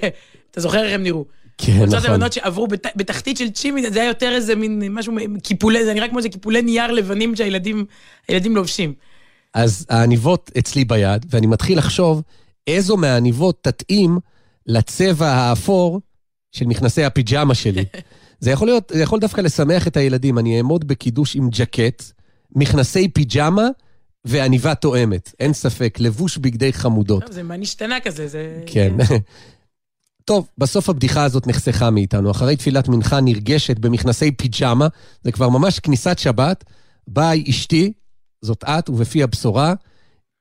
[0.52, 1.26] אתה זוכר איך הם נראו?
[1.58, 2.12] כן, חולצות נכון.
[2.12, 6.08] לבנות שעברו בת, בתחתית של צ'ימי, זה היה יותר איזה מין משהו, קיפולי, זה נראה
[6.08, 7.86] כמו איזה קיפולי נייר לבנים שהילדים
[8.28, 8.94] הילדים לובשים.
[9.54, 12.22] אז העניבות אצלי ביד, ואני מתחיל לחשוב
[12.68, 14.20] איזו מהעניבות תתאים
[14.68, 16.02] לצבע האפור
[16.56, 17.86] של מכנסי הפיג'מה שלי.
[18.40, 20.40] זה יכול להיות, זה יכול דווקא לשמח את הילדים.
[20.40, 22.04] אני אעמוד בקידוש עם ג'קט,
[22.56, 23.68] מכנסי פיג'מה
[24.26, 25.32] ועניבה תואמת.
[25.40, 27.24] אין ספק, לבוש בגדי חמודות.
[27.24, 28.64] טוב, זה מה נשתנה כזה, זה...
[28.66, 28.94] כן.
[30.26, 32.32] טוב, בסוף הבדיחה הזאת נחסכה מאיתנו.
[32.32, 34.88] אחרי תפילת מנחה נרגשת במכנסי פיג'מה,
[35.24, 36.64] זה כבר ממש כניסת שבת,
[37.08, 37.94] באה אשתי,
[38.42, 39.74] זאת את, ובפי הבשורה,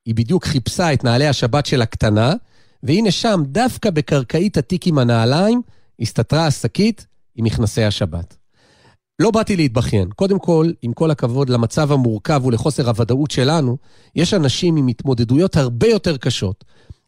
[0.05, 2.33] היא בדיוק חיפשה את נעלי השבת של הקטנה,
[2.83, 5.61] והנה שם, דווקא בקרקעית התיק עם הנעליים,
[5.99, 8.37] הסתתרה השקית עם מכנסי השבת.
[9.19, 10.09] לא באתי להתבכיין.
[10.09, 13.77] קודם כל, עם כל הכבוד למצב המורכב ולחוסר הוודאות שלנו,
[14.15, 16.63] יש אנשים עם התמודדויות הרבה יותר קשות.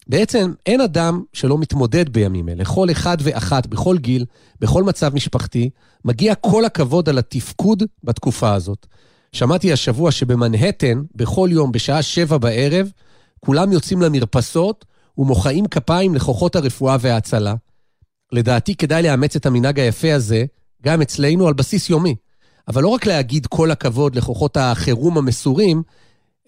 [0.07, 2.65] בעצם אין אדם שלא מתמודד בימים אלה.
[2.65, 4.25] כל אחד ואחת, בכל גיל,
[4.59, 5.69] בכל מצב משפחתי,
[6.05, 8.85] מגיע כל הכבוד על התפקוד בתקופה הזאת.
[9.31, 12.91] שמעתי השבוע שבמנהטן, בכל יום בשעה שבע בערב,
[13.39, 14.85] כולם יוצאים למרפסות
[15.17, 17.55] ומוחאים כפיים לכוחות הרפואה וההצלה.
[18.31, 20.45] לדעתי כדאי לאמץ את המנהג היפה הזה
[20.83, 22.15] גם אצלנו על בסיס יומי.
[22.67, 25.83] אבל לא רק להגיד כל הכבוד לכוחות החירום המסורים,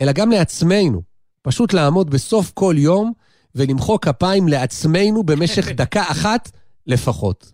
[0.01, 1.01] אלא גם לעצמנו.
[1.41, 3.13] פשוט לעמוד בסוף כל יום
[3.55, 6.51] ולמחוא כפיים לעצמנו במשך דקה אחת
[6.87, 7.51] לפחות.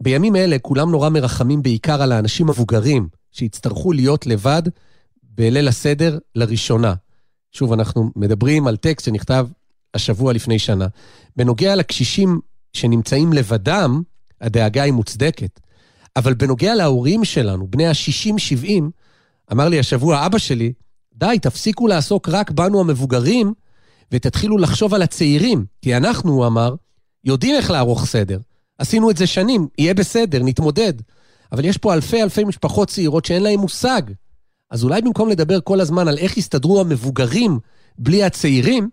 [0.00, 4.62] בימים אלה כולם נורא מרחמים בעיקר על האנשים המבוגרים שיצטרכו להיות לבד
[5.22, 6.94] בליל הסדר לראשונה.
[7.52, 9.46] שוב, אנחנו מדברים על טקסט שנכתב
[9.94, 10.86] השבוע לפני שנה.
[11.36, 12.40] בנוגע לקשישים
[12.72, 14.02] שנמצאים לבדם,
[14.40, 15.60] הדאגה היא מוצדקת.
[16.16, 18.82] אבל בנוגע להורים שלנו, בני ה-60-70,
[19.52, 20.72] אמר לי השבוע אבא שלי,
[21.14, 23.52] די, תפסיקו לעסוק רק בנו המבוגרים,
[24.12, 25.64] ותתחילו לחשוב על הצעירים.
[25.82, 26.74] כי אנחנו, הוא אמר,
[27.24, 28.38] יודעים איך לערוך סדר.
[28.78, 30.92] עשינו את זה שנים, יהיה בסדר, נתמודד.
[31.52, 34.02] אבל יש פה אלפי אלפי משפחות צעירות שאין להן מושג.
[34.70, 37.58] אז אולי במקום לדבר כל הזמן על איך יסתדרו המבוגרים
[37.98, 38.88] בלי הצעירים,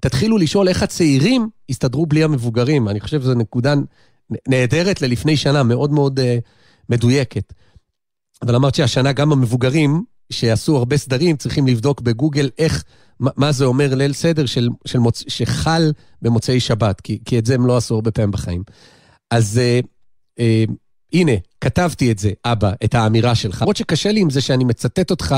[0.00, 2.88] תתחילו לשאול איך הצעירים יסתדרו בלי המבוגרים.
[2.88, 3.74] אני חושב שזו נקודה
[4.48, 6.22] נהדרת ללפני שנה, מאוד מאוד uh,
[6.88, 7.52] מדויקת.
[8.42, 12.84] אבל אמרת שהשנה גם המבוגרים, שעשו הרבה סדרים, צריכים לבדוק בגוגל איך,
[13.20, 15.24] מה, זה אומר ליל סדר של, של מוצ...
[15.28, 18.62] שחל במוצאי שבת, כי, כי את זה הם לא עשו הרבה פעמים בחיים.
[19.30, 19.86] אז uh,
[20.38, 20.72] uh,
[21.12, 23.62] הנה, כתבתי את זה, אבא, את האמירה שלך.
[23.62, 25.34] למרות שקשה לי עם זה שאני מצטט אותך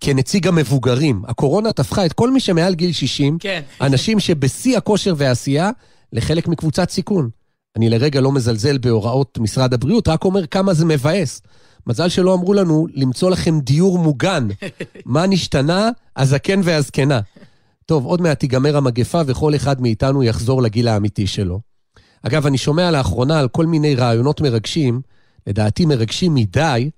[0.00, 1.22] כנציג המבוגרים.
[1.28, 3.62] הקורונה הפכה את כל מי שמעל גיל 60, כן.
[3.80, 5.70] אנשים שבשיא הכושר והעשייה,
[6.12, 7.30] לחלק מקבוצת סיכון.
[7.76, 11.42] אני לרגע לא מזלזל בהוראות משרד הבריאות, רק אומר כמה זה מבאס.
[11.86, 14.48] מזל שלא אמרו לנו למצוא לכם דיור מוגן.
[15.06, 15.90] מה נשתנה?
[16.16, 17.20] הזקן והזקנה.
[17.86, 21.60] טוב, עוד מעט תיגמר המגפה וכל אחד מאיתנו יחזור לגיל האמיתי שלו.
[22.22, 25.00] אגב, אני שומע לאחרונה על כל מיני רעיונות מרגשים,
[25.46, 26.90] לדעתי מרגשים מדי,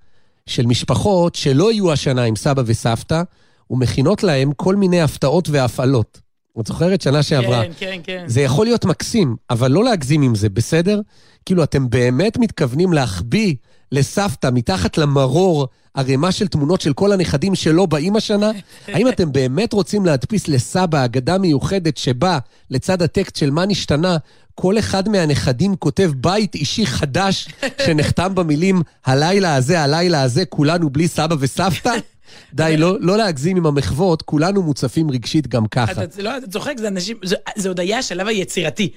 [0.48, 3.22] של משפחות שלא יהיו השנה עם סבא וסבתא,
[3.70, 6.20] ומכינות להם כל מיני הפתעות והפעלות.
[6.60, 7.00] את זוכרת?
[7.00, 7.62] שנה שעברה.
[7.62, 8.24] כן, כן, כן.
[8.26, 11.00] זה יכול להיות מקסים, אבל לא להגזים עם זה, בסדר?
[11.46, 13.54] כאילו, אתם באמת מתכוונים להחביא
[13.92, 18.50] לסבתא מתחת למרור ערימה של תמונות של כל הנכדים שלא באים השנה?
[18.94, 22.38] האם אתם באמת רוצים להדפיס לסבא אגדה מיוחדת שבה,
[22.70, 24.16] לצד הטקסט של מה נשתנה,
[24.60, 27.48] כל אחד מהנכדים כותב בית אישי חדש
[27.86, 31.92] שנחתם במילים הלילה הזה, הלילה הזה, כולנו בלי סבא וסבתא?
[32.54, 35.92] די, לא, לא להגזים עם המחוות, כולנו מוצפים רגשית גם ככה.
[35.92, 38.90] אתה, לא, אתה צוחק, זה אנשים, זה, זה עוד היה השלב היצירתי.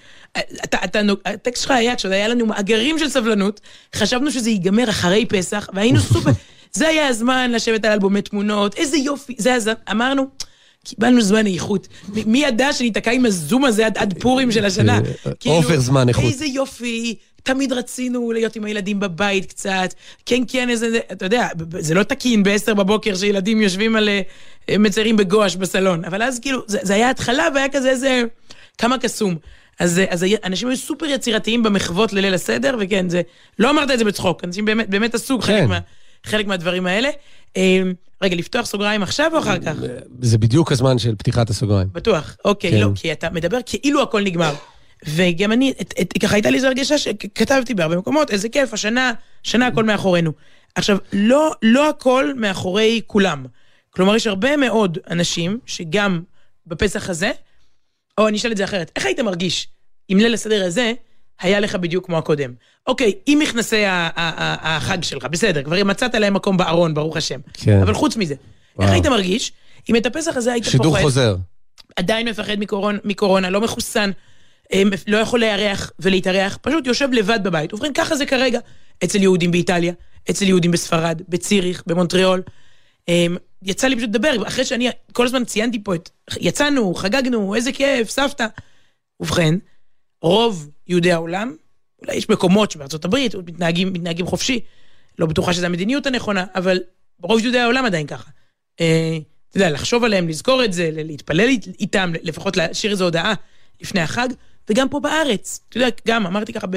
[0.64, 3.62] אתה, אתה, הטקסט שלך היה, כשעוד היה לנו מאגרים של סבלנות,
[3.96, 6.32] חשבנו שזה ייגמר אחרי פסח, והיינו סופר...
[6.74, 10.51] זה היה הזמן לשבת על אלבומי תמונות, איזה יופי, זה הזמן, אמרנו...
[10.84, 11.88] קיבלנו זמן איכות.
[12.26, 14.98] מי ידע שניתקע עם הזום הזה עד, עד פורים של השנה?
[14.98, 16.24] Over כאילו, זמן איכות.
[16.24, 19.94] איזה יופי, תמיד רצינו להיות עם הילדים בבית קצת.
[20.26, 21.48] כן, כן, איזה, אתה יודע,
[21.80, 24.10] זה לא תקין ב-10 בבוקר שילדים יושבים על
[24.70, 26.06] אה, מציירים בגואש בסלון.
[26.06, 28.24] אבל אז כאילו, זה, זה היה התחלה והיה כזה איזה,
[28.78, 29.36] כמה קסום.
[29.80, 33.22] אז, אז אנשים היו סופר יצירתיים במחוות לליל הסדר, וכן, זה,
[33.60, 35.46] לא אמרת את זה בצחוק, אנשים באמת, באמת עשו כן.
[35.46, 35.80] חלק, מה,
[36.24, 37.10] חלק מהדברים האלה.
[38.22, 39.74] רגע, לפתוח סוגריים עכשיו או אחר כך?
[40.22, 41.88] זה בדיוק הזמן של פתיחת הסוגריים.
[41.92, 42.80] בטוח, אוקיי, כן.
[42.80, 44.54] לא, כי אתה מדבר כאילו הכל נגמר.
[45.06, 49.14] וגם אני, את, את, ככה הייתה לי איזו הרגשה שכתבתי בהרבה מקומות, איזה כיף, השנה,
[49.44, 50.32] שנה הכל מאחורינו.
[50.76, 53.46] עכשיו, לא, לא הכל מאחורי כולם.
[53.90, 56.22] כלומר, יש הרבה מאוד אנשים שגם
[56.68, 57.32] בפסח הזה,
[58.18, 59.68] או אני אשאל את זה אחרת, איך היית מרגיש
[60.10, 60.94] אם ליל הסדר הזה
[61.40, 62.54] היה לך בדיוק כמו הקודם.
[62.88, 67.40] אוקיי, עם מכנסי החג שלך, בסדר, כבר מצאת להם מקום בארון, ברוך השם.
[67.54, 67.82] כן.
[67.82, 68.36] אבל חוץ מזה,
[68.76, 68.88] וואו.
[68.88, 69.52] איך היית מרגיש
[69.90, 70.78] אם את הפסח הזה היית פוחד...
[70.78, 71.36] שידור חוזר.
[71.96, 74.12] עדיין מפחד מקורונה, מקורונה, לא מחוסן,
[75.08, 77.74] לא יכול לארח ולהתארח, פשוט יושב לבד בבית.
[77.74, 78.60] ובכן, ככה זה כרגע
[79.04, 79.94] אצל יהודים באיטליה,
[80.30, 82.42] אצל יהודים בספרד, בציריך, במונטריאול.
[83.64, 86.10] יצא לי פשוט לדבר, אחרי שאני כל הזמן ציינתי פה את...
[86.40, 88.48] יצאנו, חגגנו, איזה כיף, סבתא.
[89.20, 89.56] ובכן,
[90.22, 91.56] רוב יהודי העולם,
[92.02, 94.60] אולי יש מקומות שבארצות הברית מתנהגים, מתנהגים חופשי,
[95.20, 96.80] לא בטוחה שזו המדיניות הנכונה, אבל
[97.24, 98.30] רוב יהודי העולם עדיין ככה.
[98.82, 99.18] אה,
[99.50, 101.48] אתה יודע, לחשוב עליהם, לזכור את זה, להתפלל
[101.80, 103.34] איתם, לפחות להשאיר איזו הודעה
[103.82, 104.28] לפני החג,
[104.70, 105.60] וגם פה בארץ.
[105.70, 106.68] אתה יודע, גם אמרתי ככה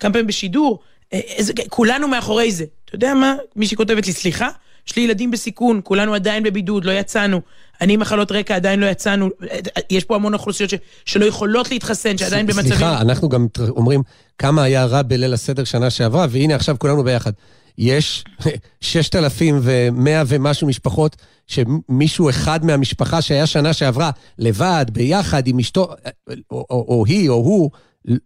[0.00, 2.64] כמה פעמים בשידור, אה, איזה, כולנו מאחורי זה.
[2.84, 3.36] אתה יודע מה?
[3.56, 4.48] מישהי כותבת לי, סליחה,
[4.86, 7.40] יש לי ילדים בסיכון, כולנו עדיין בבידוד, לא יצאנו.
[7.80, 9.28] אני עם מחלות רקע, עדיין לא יצאנו.
[9.90, 12.66] יש פה המון אוכלוסיות ש, שלא יכולות להתחסן, שעדיין במצבים...
[12.66, 14.02] סליחה, אנחנו גם אומרים
[14.38, 17.32] כמה היה רע בליל הסדר שנה שעברה, והנה עכשיו כולנו ביחד.
[17.78, 18.24] יש
[18.80, 21.16] 6,100 ומשהו משפחות
[21.46, 25.94] שמישהו אחד מהמשפחה שהיה שנה שעברה לבד, ביחד עם אשתו,
[26.50, 27.70] או, או, או היא או הוא,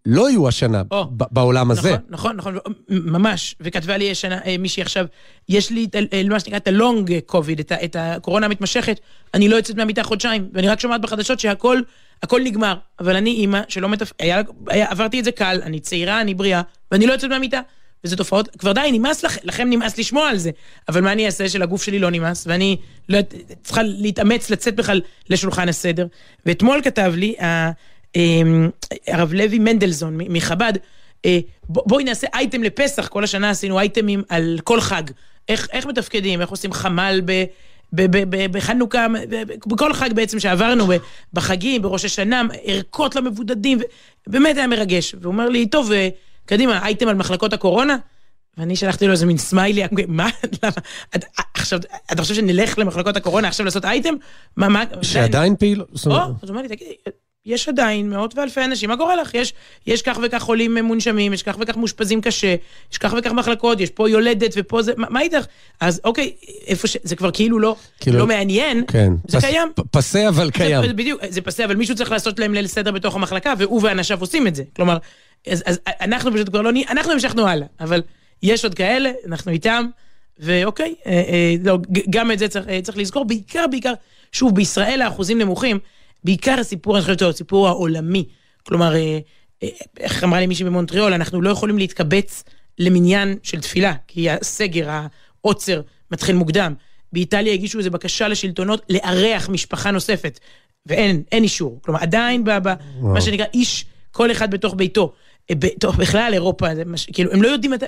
[0.07, 1.97] לא יהיו השנה או, בעולם הזה.
[2.09, 3.55] נכון, נכון, נכון, ממש.
[3.61, 5.07] וכתבה לי השנה אה, מישהי עכשיו,
[5.49, 9.01] יש לי אה, מה שנקרא את הלונג קוביד, את, את הקורונה המתמשכת,
[9.35, 11.81] אני לא יוצאת מהמיטה חודשיים, ואני רק שומעת בחדשות שהכל
[12.23, 12.75] הכל נגמר.
[13.01, 14.13] אבל אני אימא שלא מתפ...
[14.19, 16.63] היה, היה, עברתי את זה קל, אני צעירה, אני בריאה,
[16.93, 17.61] ואני לא יוצאת מהמיטה.
[18.05, 20.51] וזה תופעות, כבר די, נמאס לכם, לכם נמאס לשמוע על זה.
[20.89, 22.77] אבל מה אני אעשה שלגוף שלי לא נמאס, ואני
[23.09, 23.19] לא,
[23.63, 26.07] צריכה להתאמץ לצאת בכלל לשולחן הסדר.
[26.47, 27.35] ואתמול כתב לי,
[29.09, 30.73] הרב לוי מנדלזון מחב"ד,
[31.25, 35.03] אה, בואי נעשה אייטם לפסח, כל השנה עשינו אייטמים על כל חג.
[35.49, 37.45] איך, איך מתפקדים, איך עושים חמ"ל ב...
[38.51, 39.07] בחנוכה,
[39.67, 40.87] בכל חג בעצם שעברנו,
[41.33, 43.79] בחגים, בראש השנה, ערכות למבודדים,
[44.27, 45.15] באמת היה מרגש.
[45.21, 46.09] והוא אומר לי, טוב, אה,
[46.47, 47.97] קדימה, אייטם על מחלקות הקורונה?
[48.59, 50.29] ואני שלחתי לו איזה מין סמיילי, מה,
[50.63, 50.73] למה,
[51.55, 51.79] עכשיו,
[52.13, 54.15] אתה חושב שנלך למחלקות הקורונה עכשיו לעשות אייטם?
[54.57, 54.85] מה, מה...
[55.03, 55.81] שעדיין פעיל?
[55.81, 56.95] או, אז הוא אומר לי, תגידי,
[57.49, 59.35] יש עדיין מאות ואלפי אנשים, מה קורה לך?
[59.35, 59.53] יש,
[59.87, 62.55] יש כך וכך חולים מונשמים, יש כך וכך מאושפזים קשה,
[62.93, 65.47] יש כך וכך מחלקות, יש פה יולדת ופה זה, מה, מה איתך?
[65.81, 66.33] אז אוקיי,
[66.67, 66.97] איפה ש...
[67.03, 69.69] זה כבר כאילו לא, כאילו, לא מעניין, כן, זה פס, קיים.
[69.91, 70.87] פסה אבל קיים.
[70.87, 74.21] זה, בדיוק, זה פסה, אבל מישהו צריך לעשות להם ליל סדר בתוך המחלקה, והוא ואנשיו
[74.21, 74.63] עושים את זה.
[74.77, 74.99] כלומר,
[75.49, 78.03] אז, אז אנחנו פשוט כבר לא נהיה, אנחנו המשכנו הלאה, אבל
[78.43, 79.87] יש עוד כאלה, אנחנו איתם,
[80.39, 81.79] ואוקיי, אה, אה, לא,
[82.11, 83.93] גם את זה צריך, אה, צריך לזכור, בעיקר, בעיקר,
[84.33, 85.79] שוב, בישראל האחוזים נמוכים,
[86.25, 88.25] בעיקר הסיפור, אני חושבת, הסיפור העולמי.
[88.67, 89.19] כלומר, אה,
[89.63, 89.69] אה,
[90.01, 92.45] איך אמרה לי מישהי במונטריאול, אנחנו לא יכולים להתקבץ
[92.79, 94.91] למניין של תפילה, כי הסגר,
[95.45, 96.75] העוצר, מתחיל מוקדם.
[97.13, 100.41] באיטליה הגישו איזו בקשה לשלטונות לארח משפחה נוספת,
[100.87, 101.79] ואין, אין אישור.
[101.83, 105.13] כלומר, עדיין במה שנקרא איש, כל אחד בתוך ביתו.
[105.51, 107.87] אה, בתוך, בכלל אירופה, זה מש, כאילו, הם לא יודעים מתי...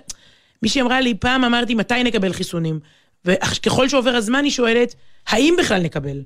[0.63, 2.81] מישהי אמרה לי, פעם אמרתי, מתי נקבל חיסונים?
[3.25, 4.95] וככל שעובר הזמן היא שואלת,
[5.27, 6.23] האם בכלל נקבל?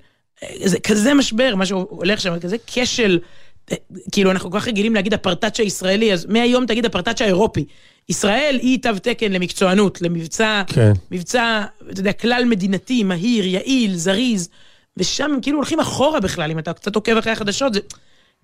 [0.65, 3.19] זה כזה משבר, מה שהולך שם, כזה כשל.
[4.13, 7.65] כאילו, אנחנו כל כך רגילים להגיד הפרטאצ' הישראלי, אז מהיום תגיד הפרטאצ' האירופי.
[8.09, 10.93] ישראל היא תו תקן למקצוענות, למבצע, כן.
[11.11, 14.49] מבצע, אתה יודע, כלל מדינתי, מהיר, יעיל, זריז,
[14.97, 17.81] ושם הם כאילו הולכים אחורה בכלל, אם אתה קצת עוקב אחרי החדשות, זה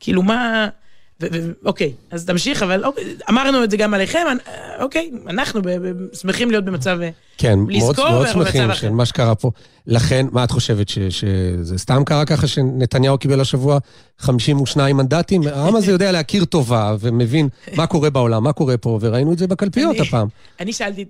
[0.01, 0.69] כאילו מה...
[1.65, 4.27] אוקיי, אז תמשיך, אבל אוקיי, אמרנו את זה גם עליכם,
[4.81, 5.61] אוקיי, אנחנו
[6.21, 6.99] שמחים להיות במצב...
[7.39, 9.51] כן, מאוד, מאוד שמחים של מה שקרה פה.
[9.87, 13.79] לכן, מה את חושבת, שזה סתם קרה ככה שנתניהו קיבל השבוע
[14.19, 15.43] 52 מנדטים?
[15.47, 19.47] העם הזה יודע להכיר טובה ומבין מה קורה בעולם, מה קורה פה, וראינו את זה
[19.47, 20.29] בקלפיות הפעם.
[20.61, 21.05] אני שאלתי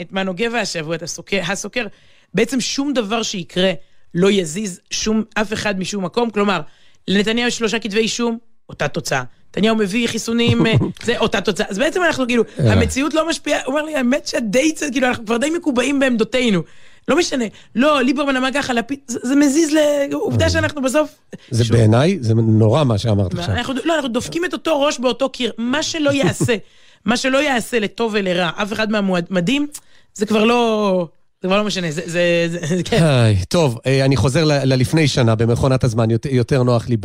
[0.00, 1.02] את מנו גבע השבוע, את
[1.48, 1.86] הסוקר,
[2.34, 3.72] בעצם שום דבר שיקרה
[4.14, 6.60] לא יזיז שום, אף אחד משום מקום, כלומר,
[7.08, 9.22] לנתניהו יש שלושה כתבי אישום, אותה תוצאה.
[9.50, 10.72] נתניהו מביא חיסונים, אה,
[11.06, 11.66] זה אותה תוצאה.
[11.68, 12.72] אז בעצם אנחנו כאילו, אה.
[12.72, 16.62] המציאות לא משפיעה, הוא אומר לי, האמת שדי, כאילו, אנחנו כבר די מקובעים בעמדותינו.
[17.08, 19.70] לא משנה, לא, ליברמן אמר ככה, לפיד, זה, מזיז
[20.10, 20.50] לעובדה אה.
[20.50, 21.14] שאנחנו בסוף...
[21.50, 23.54] זה בעיניי, זה נורא מה שאמרת עכשיו.
[23.84, 25.52] לא, אנחנו דופקים את אותו ראש באותו קיר.
[25.58, 26.56] מה שלא יעשה,
[27.04, 29.66] מה שלא יעשה לטוב ולרע, אף אחד מהמועמדים,
[30.14, 31.08] זה כבר לא...
[31.42, 33.34] זה כבר לא משנה, זה, זה, זה, כן.
[33.48, 36.96] טוב, אה, אני חוזר ללפני שנה, במכונת הזמן, יותר, יותר נוח לי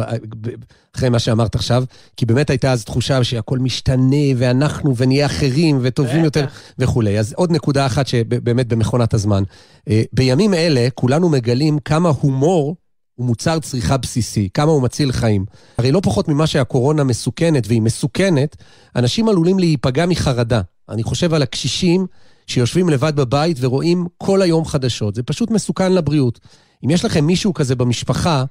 [0.96, 1.84] אחרי מה שאמרת עכשיו,
[2.17, 6.46] כי באמת הייתה אז תחושה שהכל משתנה, ואנחנו, ונהיה אחרים, וטובים יותר,
[6.80, 7.19] וכולי.
[7.19, 9.43] אז עוד נקודה אחת שבאמת במכונת הזמן.
[9.89, 12.76] אה, בימים אלה, כולנו מגלים כמה הומור
[13.15, 15.46] הוא מוצר צריכה בסיסי, כמה הוא מציל חיים.
[15.78, 18.56] הרי לא פחות ממה שהקורונה מסוכנת, והיא מסוכנת,
[18.96, 20.62] אנשים עלולים להיפגע מחרדה.
[20.89, 22.08] אני חושב על הקשישים,
[22.47, 25.15] שיושבים לבד בבית ורואים כל היום חדשות.
[25.15, 26.39] זה פשוט מסוכן לבריאות.
[26.86, 28.43] אם יש לכם מישהו כזה במשפחה,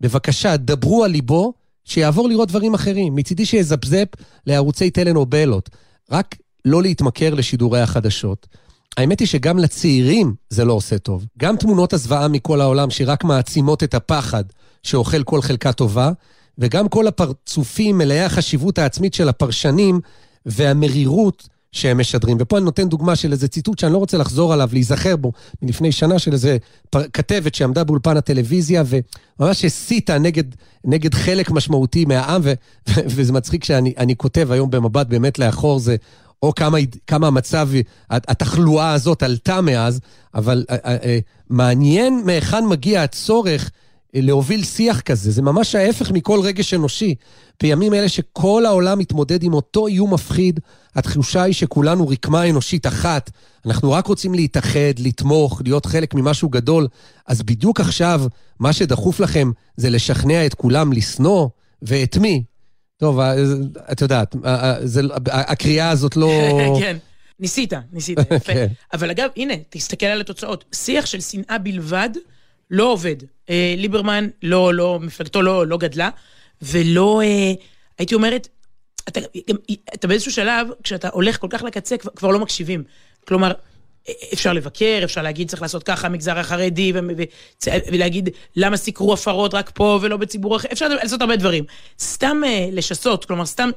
[0.00, 1.52] בבקשה, דברו על ליבו,
[1.84, 3.14] שיעבור לראות דברים אחרים.
[3.14, 4.08] מצידי שיזפזפ
[4.46, 5.70] לערוצי טלנובלות.
[6.10, 8.46] רק לא להתמכר לשידורי החדשות.
[8.96, 11.26] האמת היא שגם לצעירים זה לא עושה טוב.
[11.38, 14.44] גם תמונות הזוועה מכל העולם שרק מעצימות את הפחד
[14.82, 16.10] שאוכל כל חלקה טובה,
[16.58, 20.00] וגם כל הפרצופים מלאי החשיבות העצמית של הפרשנים
[20.46, 22.36] והמרירות שהם משדרים.
[22.40, 25.92] ופה אני נותן דוגמה של איזה ציטוט שאני לא רוצה לחזור עליו, להיזכר בו, מלפני
[25.92, 26.56] שנה של איזה
[26.90, 27.02] פר...
[27.12, 28.82] כתבת שעמדה באולפן הטלוויזיה
[29.40, 30.44] וממש הסיתה נגד,
[30.84, 32.52] נגד חלק משמעותי מהעם, ו...
[33.16, 35.96] וזה מצחיק שאני כותב היום במבט באמת לאחור, זה
[36.42, 37.68] או כמה, כמה המצב,
[38.10, 40.00] התחלואה הזאת עלתה מאז,
[40.34, 41.18] אבל אה, אה, אה,
[41.50, 43.70] מעניין מהיכן מגיע הצורך
[44.14, 45.30] להוביל שיח כזה.
[45.30, 47.14] זה ממש ההפך מכל רגש אנושי.
[47.62, 50.60] בימים אלה שכל העולם מתמודד עם אותו איום מפחיד,
[50.94, 53.30] התחושה היא שכולנו רקמה אנושית אחת.
[53.66, 56.88] אנחנו רק רוצים להתאחד, לתמוך, להיות חלק ממשהו גדול.
[57.26, 58.22] אז בדיוק עכשיו,
[58.60, 61.48] מה שדחוף לכם זה לשכנע את כולם לשנוא,
[61.82, 62.42] ואת מי?
[62.96, 63.34] טוב, אה,
[63.92, 66.30] את יודעת, אה, אה, זה, הקריאה הזאת לא...
[66.80, 66.96] כן.
[67.40, 68.54] ניסית, ניסית, יפה.
[68.54, 68.66] כן.
[68.92, 70.64] אבל אגב, הנה, תסתכל על התוצאות.
[70.72, 72.10] שיח של שנאה בלבד
[72.70, 73.16] לא עובד.
[73.76, 76.10] ליברמן, לא, לא, מפלגתו לא, לא גדלה.
[76.62, 77.52] ולא, אה,
[77.98, 78.48] הייתי אומרת,
[79.08, 79.20] אתה,
[79.94, 82.84] אתה באיזשהו שלב, כשאתה הולך כל כך לקצה, כבר, כבר לא מקשיבים.
[83.28, 83.52] כלומר,
[84.32, 89.54] אפשר לבקר, אפשר להגיד צריך לעשות ככה, המגזר החרדי, ו- ו- ולהגיד למה סיקרו הפרות
[89.54, 91.64] רק פה ולא בציבור אחר, אפשר לעשות הרבה דברים.
[92.00, 93.70] סתם uh, לשסות, כלומר, סתם,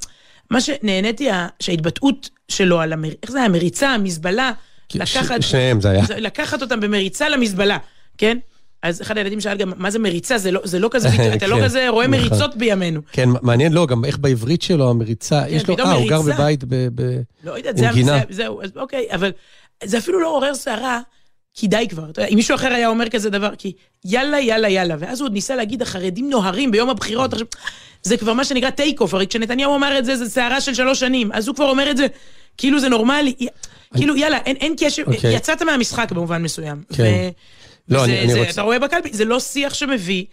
[0.49, 3.10] מה שנהניתי, שההתבטאות שלו על, המר...
[3.23, 4.51] איך זה היה, מריצה, המזבלה,
[4.95, 5.41] לקחת...
[5.41, 6.04] שניהם זה היה.
[6.17, 7.77] לקחת אותם במריצה למזבלה,
[8.17, 8.38] כן?
[8.84, 10.38] אז אחד הילדים שאל גם, מה זה מריצה?
[10.38, 12.20] זה לא, זה לא כזה, אתה לא כן, כזה רואה נכון.
[12.20, 13.02] מריצות בימינו.
[13.12, 16.63] כן, מעניין, לא, גם איך בעברית שלו המריצה, כן, יש לו, אה, הוא גר בבית
[17.44, 17.88] לא יודעת, זה,
[18.30, 19.32] זהו, אז אוקיי, אבל
[19.84, 21.02] זה אפילו לא עורר סערה,
[21.54, 22.10] כי די כבר.
[22.10, 23.74] אתה יודע, אם מישהו אחר היה אומר כזה דבר, כי
[24.06, 27.48] יאללה, יאללה, יאללה, ואז הוא עוד ניסה להגיד, החרדים נוהרים ביום הבחירות, עכשיו,
[28.04, 31.00] זה כבר מה שנקרא take off, הרי כשנתניהו אמר את זה, זה סערה של שלוש
[31.00, 32.08] שנים, אז הוא כבר אומר את זה,
[32.58, 33.34] כאילו זה נורמלי,
[33.96, 35.36] כאילו, יאללה, אין קשר, אוקיי.
[35.36, 36.84] יצאת מהמשחק במובן מסוים.
[36.94, 37.30] כן.
[37.91, 38.51] לא, אני, אני רוצה...
[38.51, 40.25] אתה רואה בקלפי, זה לא שיח שמביא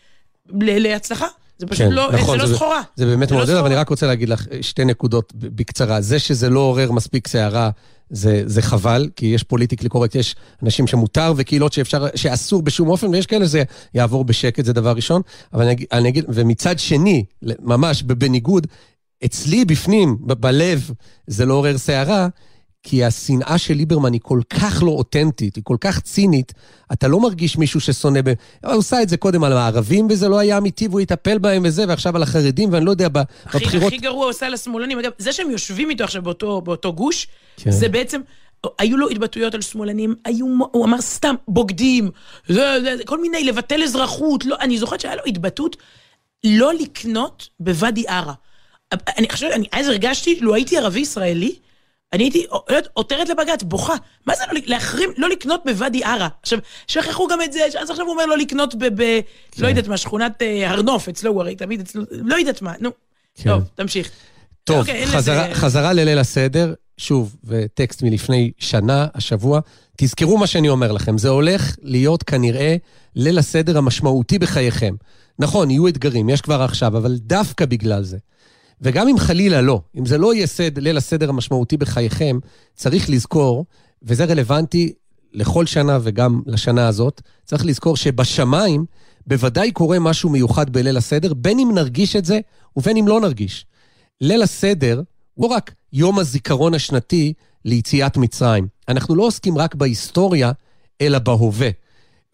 [0.55, 1.27] להצלחה.
[1.59, 2.83] זה פשוט כן, לא, נכון, זה לא סחורה.
[2.97, 6.01] זה באמת מעודד, לא אבל אני רק רוצה להגיד לך שתי נקודות בקצרה.
[6.01, 7.71] זה שזה לא עורר מספיק סערה,
[8.11, 13.09] זה, זה חבל, כי יש politically correct, יש אנשים שמותר וקהילות שאפשר, שאסור בשום אופן,
[13.09, 13.62] ויש כאלה שזה
[13.94, 15.23] יעבור בשקט, זה דבר ראשון.
[15.53, 18.66] אבל אני, אני אגיד, ומצד שני, ממש בניגוד,
[19.25, 20.90] אצלי בפנים, בלב,
[21.27, 22.29] זה לא עורר סערה,
[22.83, 26.53] כי השנאה של ליברמן היא כל כך לא אותנטית, היא כל כך צינית,
[26.93, 28.33] אתה לא מרגיש מישהו ששונא ב...
[28.64, 31.85] הוא עושה את זה קודם על הערבים, וזה לא היה אמיתי, והוא יטפל בהם וזה,
[31.88, 33.87] ועכשיו על החרדים, ואני לא יודע, בבחירות...
[33.87, 34.99] הכי גרוע הוא עושה על השמאלנים.
[34.99, 37.71] אגב, זה שהם יושבים איתו עכשיו באותו, באותו גוש, כן.
[37.71, 38.21] זה בעצם...
[38.79, 42.11] היו לו התבטאויות על שמאלנים, היו, הוא אמר סתם בוגדים,
[42.49, 45.77] זה, זה, כל מיני, לבטל אזרחות, לא, אני זוכרת שהיה לו התבטאות
[46.45, 48.35] לא לקנות בוואדי עארה.
[48.93, 51.55] אני חושבת, אני אז הרגשתי, לו הייתי ערבי ישראלי,
[52.12, 52.47] אני הייתי
[52.92, 53.94] עותרת לבג"ץ, בוכה.
[54.27, 56.29] מה זה לא, להחרים, לא לקנות בוואדי עארה?
[56.42, 58.85] עכשיו, שכחו גם את זה, אז עכשיו הוא אומר לא לקנות ב...
[58.85, 59.21] ב לא
[59.52, 59.63] כן.
[59.63, 62.73] לא יודעת מה, שכונת אה, הר נוף, אצלו הוא הרי תמיד אצלו, לא יודעת מה,
[62.81, 62.90] נו.
[63.35, 63.50] כן.
[63.50, 64.11] טוב, תמשיך.
[64.65, 65.54] טוב, אוקיי, חזרה, לזה...
[65.54, 69.61] חזרה לליל הסדר, שוב, וטקסט מלפני שנה, השבוע.
[69.96, 72.77] תזכרו מה שאני אומר לכם, זה הולך להיות כנראה
[73.15, 74.94] ליל הסדר המשמעותי בחייכם.
[75.38, 78.19] נכון, יהיו אתגרים, יש כבר עכשיו, אבל דווקא בגלל זה.
[78.83, 82.38] וגם אם חלילה לא, אם זה לא יהיה סד, ליל הסדר המשמעותי בחייכם,
[82.74, 83.64] צריך לזכור,
[84.02, 84.92] וזה רלוונטי
[85.33, 88.85] לכל שנה וגם לשנה הזאת, צריך לזכור שבשמיים
[89.26, 92.40] בוודאי קורה משהו מיוחד בליל הסדר, בין אם נרגיש את זה
[92.76, 93.66] ובין אם לא נרגיש.
[94.20, 95.02] ליל הסדר
[95.35, 97.33] הוא רק יום הזיכרון השנתי
[97.64, 98.66] ליציאת מצרים.
[98.88, 100.52] אנחנו לא עוסקים רק בהיסטוריה,
[101.00, 101.68] אלא בהווה.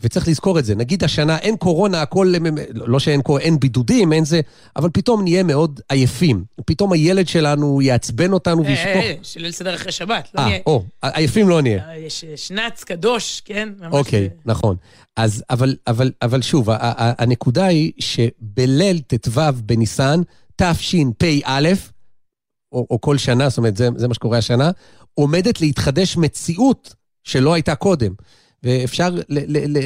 [0.05, 0.75] וצריך לזכור את זה.
[0.75, 2.35] נגיד השנה אין קורונה, הכל,
[2.75, 4.41] לא שאין אין בידודים, אין זה,
[4.77, 6.45] אבל פתאום נהיה מאוד עייפים.
[6.67, 8.87] פתאום הילד שלנו יעצבן אותנו אה, וישפוך.
[9.05, 10.59] אה, של סדר אחרי שבת, לא אה, נהיה.
[10.67, 11.83] או, עייפים לא נהיה.
[11.99, 13.69] יש שנץ קדוש, כן?
[13.81, 14.77] ממש- אוקיי, נכון.
[15.17, 20.21] אז, אבל, אבל, אבל שוב, ה- ה- הנקודה היא שבליל ט"ו בניסן,
[20.57, 21.61] תשפ"א,
[22.73, 24.71] או, או כל שנה, זאת אומרת, זה, זה מה שקורה השנה,
[25.15, 26.95] עומדת להתחדש מציאות
[27.25, 28.13] שלא הייתה קודם.
[28.65, 29.15] ואפשר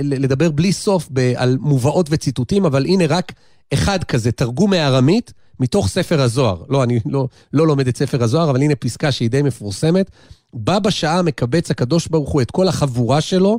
[0.02, 3.32] לדבר בלי סוף על מובאות וציטוטים, אבל הנה רק
[3.72, 6.62] אחד כזה, תרגום מארמית מתוך ספר הזוהר.
[6.68, 10.10] לא, אני לא, לא לומד את ספר הזוהר, אבל הנה פסקה שהיא די מפורסמת.
[10.54, 13.58] בה בשעה מקבץ הקדוש ברוך הוא את כל החבורה שלו,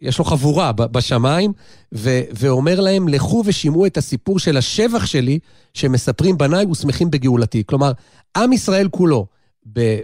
[0.00, 1.52] יש לו חבורה בשמיים,
[1.94, 5.38] ו- ואומר להם, לכו ושמעו את הסיפור של השבח שלי,
[5.74, 7.62] שמספרים בניי ושמחים בגאולתי.
[7.66, 7.92] כלומר,
[8.36, 9.26] עם ישראל כולו,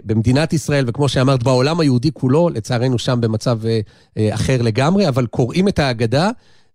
[0.03, 3.79] במדינת ישראל, וכמו שאמרת, בעולם היהודי כולו, לצערנו שם במצב אה,
[4.17, 6.29] אה, אחר לגמרי, אבל קוראים את ההגדה,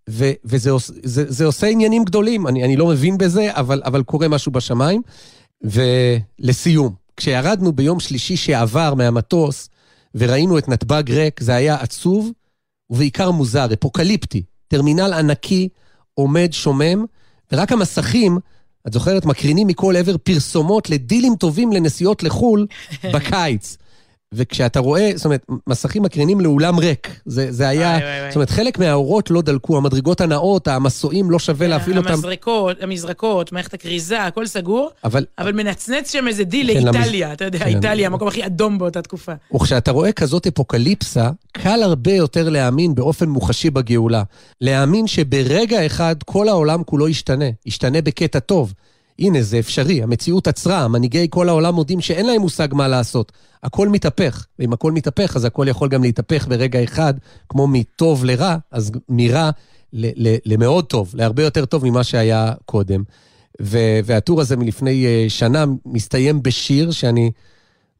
[0.09, 0.71] ו- וזה
[1.03, 2.47] זה, זה עושה עניינים גדולים.
[2.47, 5.01] אני, אני לא מבין בזה, אבל, אבל קורה משהו בשמיים.
[5.63, 9.69] ולסיום, כשירדנו ביום שלישי שעבר מהמטוס,
[10.15, 12.31] וראינו את נתב"ג ריק, זה היה עצוב,
[12.89, 14.43] ובעיקר מוזר, אפוקליפטי.
[14.67, 15.69] טרמינל ענקי,
[16.13, 17.05] עומד, שומם,
[17.51, 18.37] ורק המסכים,
[18.87, 22.67] את זוכרת, מקרינים מכל עבר פרסומות לדילים טובים לנסיעות לחו"ל
[23.13, 23.77] בקיץ.
[24.35, 27.19] וכשאתה רואה, זאת אומרת, מסכים מקרינים לאולם ריק.
[27.25, 28.29] זה, זה היה, וואי, וואי.
[28.31, 32.09] זאת אומרת, חלק מהאורות לא דלקו, המדרגות הנאות, המסועים, לא שווה להפעיל אותם.
[32.13, 37.33] המזרקות, המזרקות, מערכת הכריזה, הכל סגור, אבל אבל מנצנץ שם איזה דיל כן, למז- לאיטליה,
[37.33, 37.67] אתה יודע, כן.
[37.67, 39.31] איטליה, המקום הכי אדום באותה תקופה.
[39.55, 44.23] וכשאתה רואה כזאת אפוקליפסה, קל הרבה יותר להאמין באופן מוחשי בגאולה.
[44.61, 48.73] להאמין שברגע אחד כל העולם כולו ישתנה, ישתנה בקטע טוב.
[49.19, 53.31] הנה, זה אפשרי, המציאות עצרה, מנהיגי כל העולם מודים שאין להם מושג מה לעשות.
[53.63, 57.13] הכל מתהפך, ואם הכל מתהפך, אז הכל יכול גם להתהפך ברגע אחד,
[57.49, 59.49] כמו מטוב לרע, אז מרע
[59.93, 63.03] ל- ל- למאוד טוב, להרבה יותר טוב ממה שהיה קודם.
[63.61, 67.31] ו- והטור הזה מלפני אה, שנה מסתיים בשיר שאני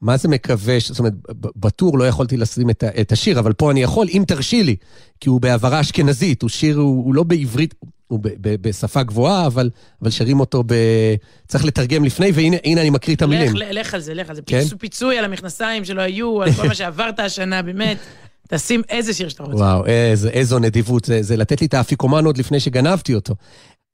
[0.02, 1.14] מה זה מקווה, זאת אומרת,
[1.56, 4.76] בטור לא יכולתי לשים את, את השיר, אבל פה אני יכול, אם תרשי לי,
[5.20, 7.76] כי הוא בהעברה אשכנזית, הוא שיר, הוא, הוא לא בעברית,
[8.14, 9.70] הוא ב, ב, בשפה גבוהה, אבל,
[10.02, 10.74] אבל שרים אותו ב...
[11.48, 13.56] צריך לתרגם לפני, והנה הנה אני מקריא את המילים.
[13.56, 14.42] לך, לך על זה, לך על זה.
[14.46, 14.62] כן?
[14.62, 17.98] פיצוי, פיצוי על המכנסיים שלא היו, על כל מה שעברת השנה, באמת.
[18.50, 19.58] תשים איזה שיר שאתה רוצה.
[19.58, 23.36] וואו, איזו, איזו נדיבות, זה, זה לתת לי את האפיקומן עוד לפני שגנבתי אותו.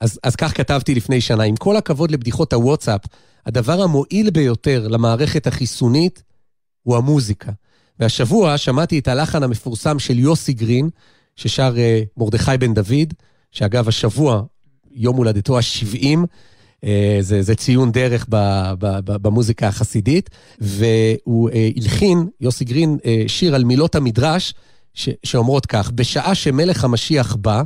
[0.02, 3.02] אז, אז כך כתבתי לפני שנה, עם כל הכבוד לבדיחות הוואטסאפ,
[3.46, 6.24] הדבר המועיל ביותר למערכת החיסונית
[6.84, 7.52] הוא המוזיקה.
[8.00, 10.90] והשבוע שמעתי את הלחן המפורסם של יוסי גרין,
[11.36, 13.14] ששר uh, מרדכי בן דוד,
[13.52, 14.44] שאגב, השבוע,
[14.92, 16.18] יום הולדתו ה-70,
[16.86, 16.88] uh,
[17.20, 18.36] זה, זה ציון דרך ב,
[18.80, 20.30] ב, ב, במוזיקה החסידית,
[20.60, 24.54] והוא uh, הלחין, יוסי גרין, uh, שיר על מילות המדרש,
[24.94, 27.64] ש, שאומרות כך, בשעה שמלך המשיח בא,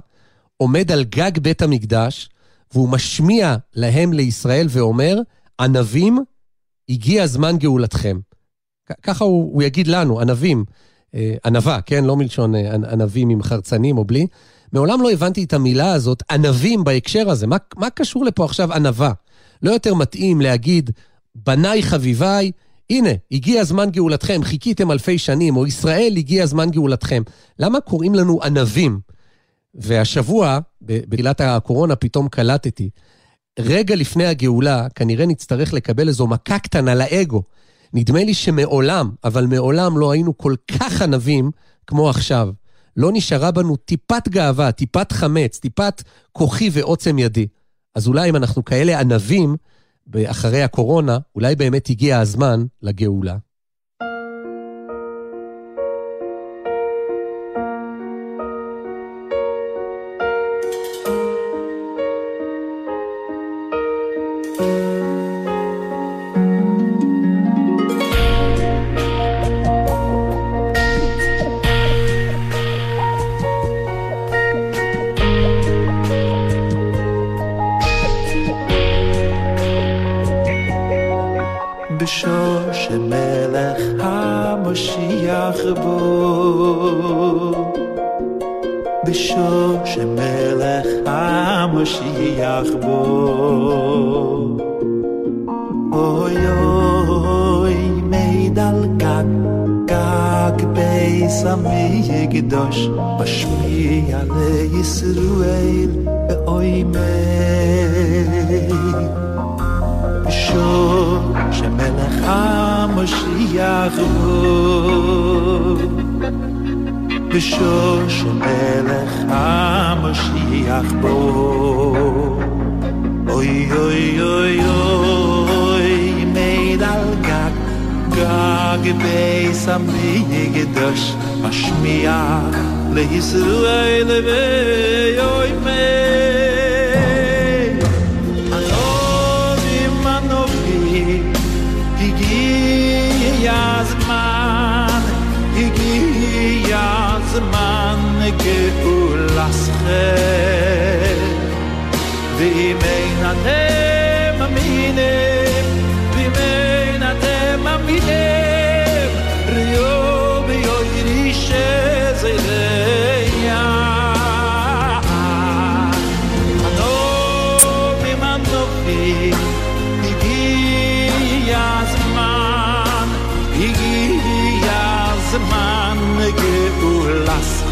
[0.58, 2.30] עומד על גג בית המקדש,
[2.74, 5.18] והוא משמיע להם לישראל ואומר,
[5.60, 6.20] ענבים,
[6.90, 8.20] הגיע זמן גאולתכם.
[9.04, 10.64] ככה הוא, הוא יגיד לנו, ענבים,
[11.16, 12.04] אה, ענווה, כן?
[12.06, 14.28] לא מלשון אה, ענ- ענבים עם חרצנים או בלי.
[14.74, 17.48] מעולם לא הבנתי את המילה הזאת, ענבים בהקשר הזה.
[17.48, 19.12] מה, מה קשור לפה עכשיו ענווה?
[19.62, 20.92] לא יותר מתאים להגיד,
[21.36, 22.52] בניי חביביי,
[22.90, 27.24] הנה, הגיע זמן גאולתכם, חיכיתם אלפי שנים, או ישראל, הגיע זמן גאולתכם.
[27.60, 29.00] למה קוראים לנו ענבים?
[29.76, 32.90] והשבוע, בתחילת הקורונה, פתאום קלטתי,
[33.60, 37.44] רגע לפני הגאולה, כנראה נצטרך לקבל איזו מכה קטנה לאגו.
[37.94, 41.52] נדמה לי שמעולם, אבל מעולם לא היינו כל כך ענבים
[41.88, 42.50] כמו עכשיו.
[42.98, 47.48] לא נשארה בנו טיפת גאווה, טיפת חמץ, טיפת כוחי ועוצם ידי.
[47.96, 49.56] אז אולי אם אנחנו כאלה ענבים,
[50.26, 53.38] אחרי הקורונה, אולי באמת הגיע הזמן לגאולה.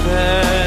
[0.04, 0.61] there.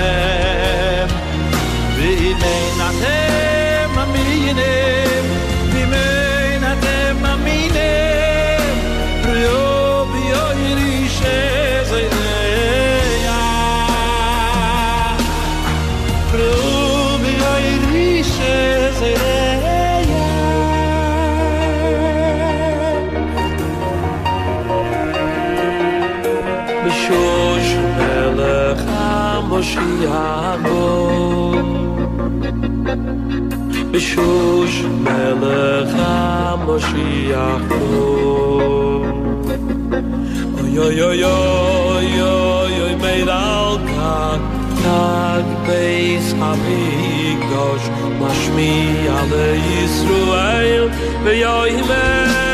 [30.06, 31.52] המושיע בו
[33.90, 39.04] בשוש מלך המושיע בו
[40.60, 44.38] אוי אוי אוי אוי אוי אוי מיד על כך
[44.82, 47.88] תג בייס המקדוש
[48.20, 50.88] משמיע לישראל
[51.24, 52.53] ויוי מייל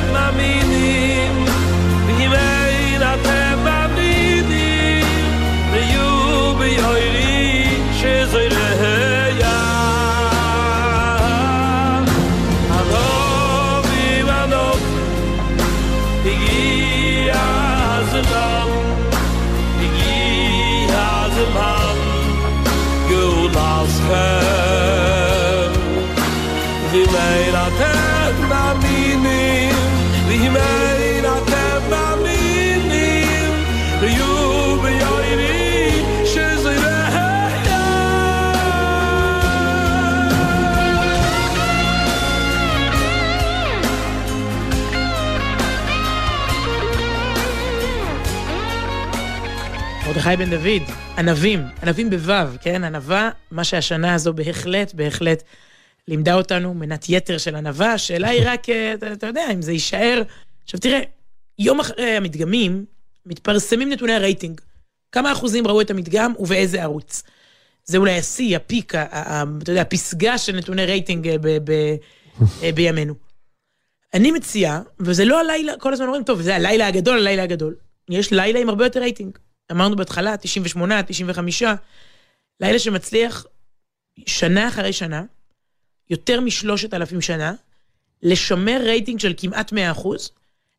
[50.25, 52.83] מרדכי בן דוד, ענבים, ענבים בוו, כן?
[52.83, 55.43] ענווה, מה שהשנה הזו בהחלט, בהחלט
[56.07, 59.71] לימדה אותנו, מנת יתר של ענווה, השאלה היא רק, אה, אתה, אתה יודע, אם זה
[59.71, 60.21] יישאר...
[60.63, 60.99] עכשיו תראה,
[61.59, 62.85] יום אחרי המדגמים,
[63.25, 64.61] מתפרסמים נתוני הרייטינג.
[65.11, 67.23] כמה אחוזים ראו את המדגם ובאיזה ערוץ.
[67.85, 71.95] זה אולי השיא, הפיק, אתה יודע, הפסגה של נתוני רייטינג אה, ב- ב-
[72.63, 73.13] אה, בימינו.
[74.13, 77.75] אני מציע, וזה לא הלילה, כל הזמן אומרים, טוב, זה הלילה הגדול, הלילה הגדול.
[78.09, 79.37] יש לילה עם הרבה יותר רייטינג.
[79.71, 81.63] אמרנו בהתחלה, 98, 95,
[82.59, 83.45] לילה שמצליח
[84.25, 85.23] שנה אחרי שנה,
[86.09, 87.53] יותר משלושת אלפים שנה,
[88.23, 90.31] לשמר רייטינג של כמעט 100 אחוז,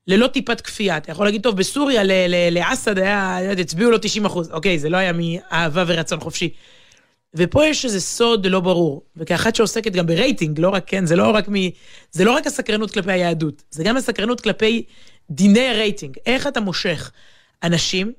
[0.07, 0.97] ללא טיפת כפייה.
[0.97, 2.03] אתה יכול להגיד, טוב, בסוריה
[2.51, 4.51] לאסד היה, הצביעו לו 90 אחוז.
[4.51, 6.55] אוקיי, זה לא היה מאהבה ורצון חופשי.
[7.35, 11.31] ופה יש איזה סוד לא ברור, וכאחת שעוסקת גם ברייטינג, לא רק, כן, זה לא
[11.31, 11.55] רק מ...
[12.11, 14.85] זה לא רק הסקרנות כלפי היהדות, זה גם הסקרנות כלפי
[15.31, 16.17] דיני הרייטינג.
[16.27, 17.11] איך אתה מושך
[17.63, 18.13] אנשים,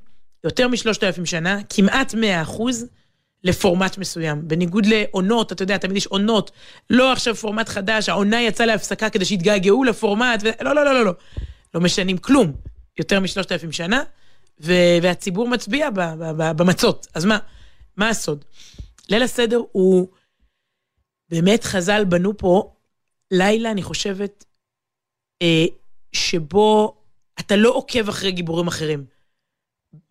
[0.43, 2.85] יותר משלושת אלפים שנה, כמעט 100 אחוז,
[3.43, 4.47] לפורמט מסוים.
[4.47, 6.51] בניגוד לעונות, אתה יודע, תמיד יש עונות,
[6.89, 10.49] לא עכשיו פורמט חדש, העונה יצאה להפסקה כדי שיתגעגעו לפורמט, ו...
[10.61, 11.13] לא, לא, לא, לא, לא.
[11.73, 12.53] לא משנים כלום.
[12.99, 14.03] יותר משלושת אלפים שנה,
[14.61, 14.73] ו...
[15.01, 15.99] והציבור מצביע ב...
[15.99, 16.31] ב...
[16.37, 16.51] ב...
[16.57, 17.07] במצות.
[17.13, 17.37] אז מה,
[17.97, 18.45] מה הסוד?
[19.09, 20.07] ליל הסדר הוא,
[21.29, 22.73] באמת חז"ל בנו פה
[23.31, 24.45] לילה, אני חושבת,
[25.41, 25.65] אה,
[26.13, 26.97] שבו
[27.39, 29.12] אתה לא עוקב אחרי גיבורים אחרים.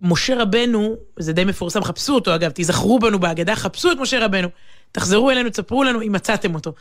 [0.00, 4.48] משה רבנו, זה די מפורסם, חפשו אותו אגב, תיזכרו בנו בהגדה, חפשו את משה רבנו.
[4.92, 6.72] תחזרו אלינו, תספרו לנו אם מצאתם אותו.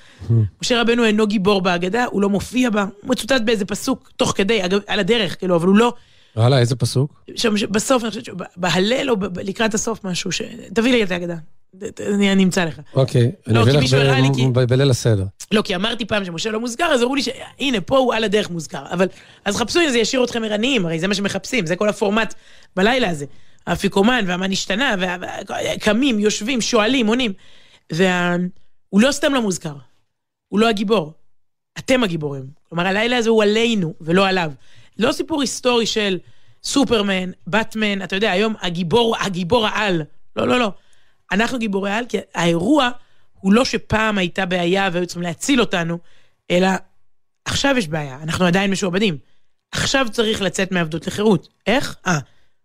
[0.61, 4.65] משה רבנו אינו גיבור בהגדה, הוא לא מופיע בה, הוא מצוטט באיזה פסוק תוך כדי,
[4.65, 5.93] אגב, על הדרך, כאילו, אבל הוא לא...
[6.35, 7.23] וואלה, איזה פסוק?
[7.35, 10.41] שם, בסוף, אני חושבת שבהלל או לקראת הסוף משהו, ש...
[10.73, 11.35] תביא לי את ההגדה.
[11.99, 12.79] אני אמצא לך.
[12.93, 15.25] אוקיי, אני לא, אביא לך בליל הסדר.
[15.51, 18.49] לא, כי אמרתי פעם שמשה לא מוזכר, אז אמרו לי שהנה, פה הוא על הדרך
[18.49, 18.83] מוזכר.
[18.91, 19.07] אבל,
[19.45, 22.33] אז חפשו אם זה ישאיר אתכם ערניים, הרי זה מה שמחפשים, זה כל הפורמט
[22.75, 23.25] בלילה הזה.
[23.67, 27.33] האפיקומן והמה נשתנה, וה- וה- קמים, יושבים, שואלים, עונים.
[27.91, 29.75] והוא לא סתם לא מוזכר,
[30.47, 31.13] הוא לא הגיבור.
[31.79, 32.43] אתם הגיבורים.
[32.69, 34.51] כלומר, הלילה הזה הוא עלינו, ולא עליו.
[34.97, 36.19] לא סיפור היסטורי של
[36.63, 40.03] סופרמן, באטמן, אתה יודע, היום הגיבור, הגיבור העל.
[40.35, 40.71] לא, לא, לא.
[41.31, 42.89] אנחנו גיבורי על, כי האירוע
[43.33, 45.97] הוא לא שפעם הייתה בעיה והיו צריכים להציל אותנו,
[46.51, 46.67] אלא
[47.45, 49.17] עכשיו יש בעיה, אנחנו עדיין משועבדים.
[49.71, 51.47] עכשיו צריך לצאת מעבדות לחירות.
[51.67, 51.95] איך?
[52.07, 52.19] אה,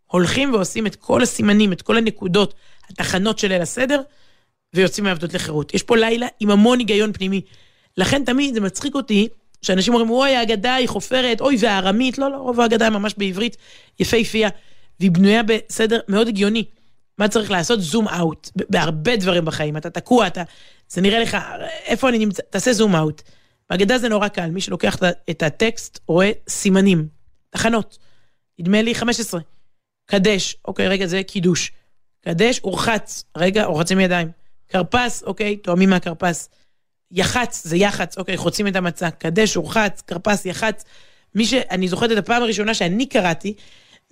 [0.06, 2.54] הולכים ועושים את כל הסימנים, את כל הנקודות,
[2.90, 4.00] התחנות של ליל הסדר,
[4.74, 5.74] ויוצאים מעבדות לחירות.
[5.74, 7.40] יש פה לילה עם המון היגיון פנימי.
[7.96, 9.28] לכן תמיד זה מצחיק אותי,
[9.62, 12.18] שאנשים אומרים, אוי, ההגדה היא חופרת, אוי, והארמית.
[12.18, 13.56] לא, לא, רוב ההגדה היא ממש בעברית
[14.00, 14.48] יפהפייה,
[15.00, 16.64] והיא בנויה בסדר מאוד הגיוני.
[17.18, 17.80] מה צריך לעשות?
[17.80, 18.50] זום אאוט.
[18.70, 19.76] בהרבה דברים בחיים.
[19.76, 20.42] אתה תקוע, אתה...
[20.88, 21.36] זה נראה לך,
[21.86, 22.42] איפה אני נמצא?
[22.50, 23.22] תעשה זום אאוט.
[23.70, 24.96] בהגדה זה נורא קל, מי שלוקח
[25.30, 27.08] את הטקסט רואה סימנים,
[27.50, 27.98] תחנות.
[28.58, 29.40] נדמה לי 15.
[30.06, 31.72] קדש, אוקיי, רגע, זה קידוש.
[32.24, 34.28] קדש, אורחץ, רגע, אורחצים ידיים.
[34.68, 36.48] כרפס, אוקיי, תואמים מהכרפס.
[37.10, 39.10] יח"צ, זה יח"צ, אוקיי, חוצים את המצע.
[39.10, 40.84] קדש, אורחץ, כרפס, יח"צ.
[41.34, 43.54] מי שאני זוכרת את הפעם הראשונה שאני קראתי,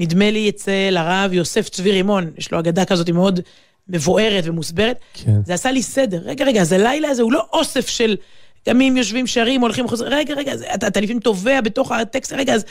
[0.01, 3.41] נדמה לי אצל הרב יוסף צבי רימון, יש לו אגדה כזאת מאוד
[3.89, 5.01] מבוארת ומוסברת.
[5.15, 5.45] כן.
[5.45, 6.21] זה עשה לי סדר.
[6.25, 8.17] רגע, רגע, אז הלילה הזה הוא לא אוסף של
[8.65, 10.13] קמים, יושבים, שרים, הולכים, חוזרים.
[10.13, 12.65] רגע, רגע, אתה, אתה לפעמים טובע בתוך הטקסט, רגע, אז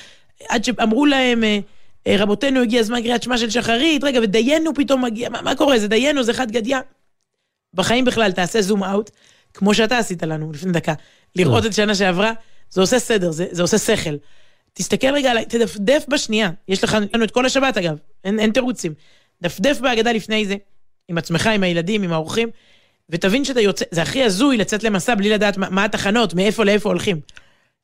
[0.49, 1.59] עד שאמרו להם, אה,
[2.07, 5.79] רבותינו, הגיע הזמן קריאת שמע של שחרית, רגע, ודיינו פתאום מגיע, מה, מה קורה?
[5.79, 6.77] זה דיינו, זה חד גדיא.
[7.73, 9.11] בחיים בכלל, תעשה זום אאוט,
[9.53, 10.93] כמו שאתה עשית לנו לפני דקה.
[11.35, 12.33] לראות את שנה שעברה,
[12.69, 14.15] זה עושה סדר, זה, זה עושה שכל.
[14.73, 16.51] תסתכל רגע תדפדף בשנייה.
[16.67, 18.93] יש לך לנו את כל השבת אגב, אין, אין תירוצים.
[19.41, 20.55] דפדף בהגדה לפני זה,
[21.07, 22.49] עם עצמך, עם הילדים, עם האורחים,
[23.09, 26.89] ותבין שאתה יוצא, זה הכי הזוי לצאת למסע בלי לדעת מה, מה התחנות, מאיפה לאיפה
[26.89, 27.19] הולכים.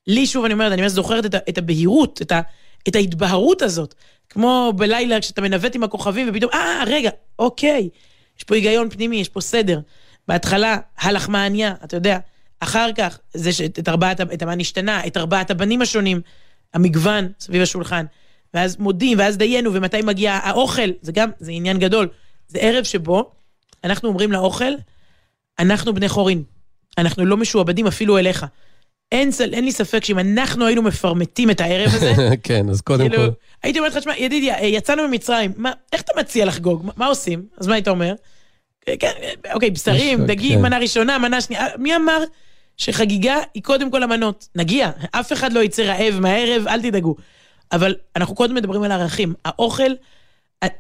[0.08, 2.42] לי, שוב, אני אומרת, אני ממש זוכרת את, ה- את הבהירות, את, ה,
[2.88, 3.96] את ההתבהרות הזאת.
[4.30, 7.10] כמו בלילה כשאתה מנווט עם הכוכבים, ופתאום, אה, רגע,
[7.40, 7.90] אוקיי,
[8.38, 9.80] יש פה היגיון פנימי, יש פה סדר.
[10.28, 12.18] בהתחלה, הלחמניה, אתה יודע,
[12.60, 16.22] אחר כך, זה שאת את ארבעת, את המה נשתנה, את ארבעת הבנים השונים,
[16.74, 18.06] המגוון סביב השולחן,
[18.54, 22.08] ואז מודים, ואז דיינו, ומתי מגיע האוכל, זה גם, זה עניין גדול.
[22.48, 23.32] זה ערב שבו
[23.84, 24.74] אנחנו אומרים לאוכל,
[25.60, 26.44] אנחנו בני חורין.
[26.98, 28.46] אנחנו לא משועבדים אפילו אליך.
[29.12, 33.24] אין, אין לי ספק שאם אנחנו היינו מפרמטים את הערב הזה, כן, אז קודם כאילו,
[33.24, 33.30] כל...
[33.64, 36.86] הייתי אומרת לך, שמע, ידידיה, אה, יצאנו ממצרים, מה, איך אתה מציע לחגוג?
[36.86, 37.46] מה, מה עושים?
[37.58, 38.14] אז מה היית אומר?
[38.90, 40.62] אה, כן, אה, אוקיי, בשרים, דגים, כן.
[40.62, 41.68] מנה ראשונה, מנה שנייה.
[41.78, 42.24] מי אמר
[42.78, 44.48] שחגיגה היא קודם כל המנות?
[44.56, 47.16] נגיע, אף אחד לא יצא רעב מהערב, אל תדאגו.
[47.72, 49.34] אבל אנחנו קודם מדברים על ערכים.
[49.46, 49.92] האוכל,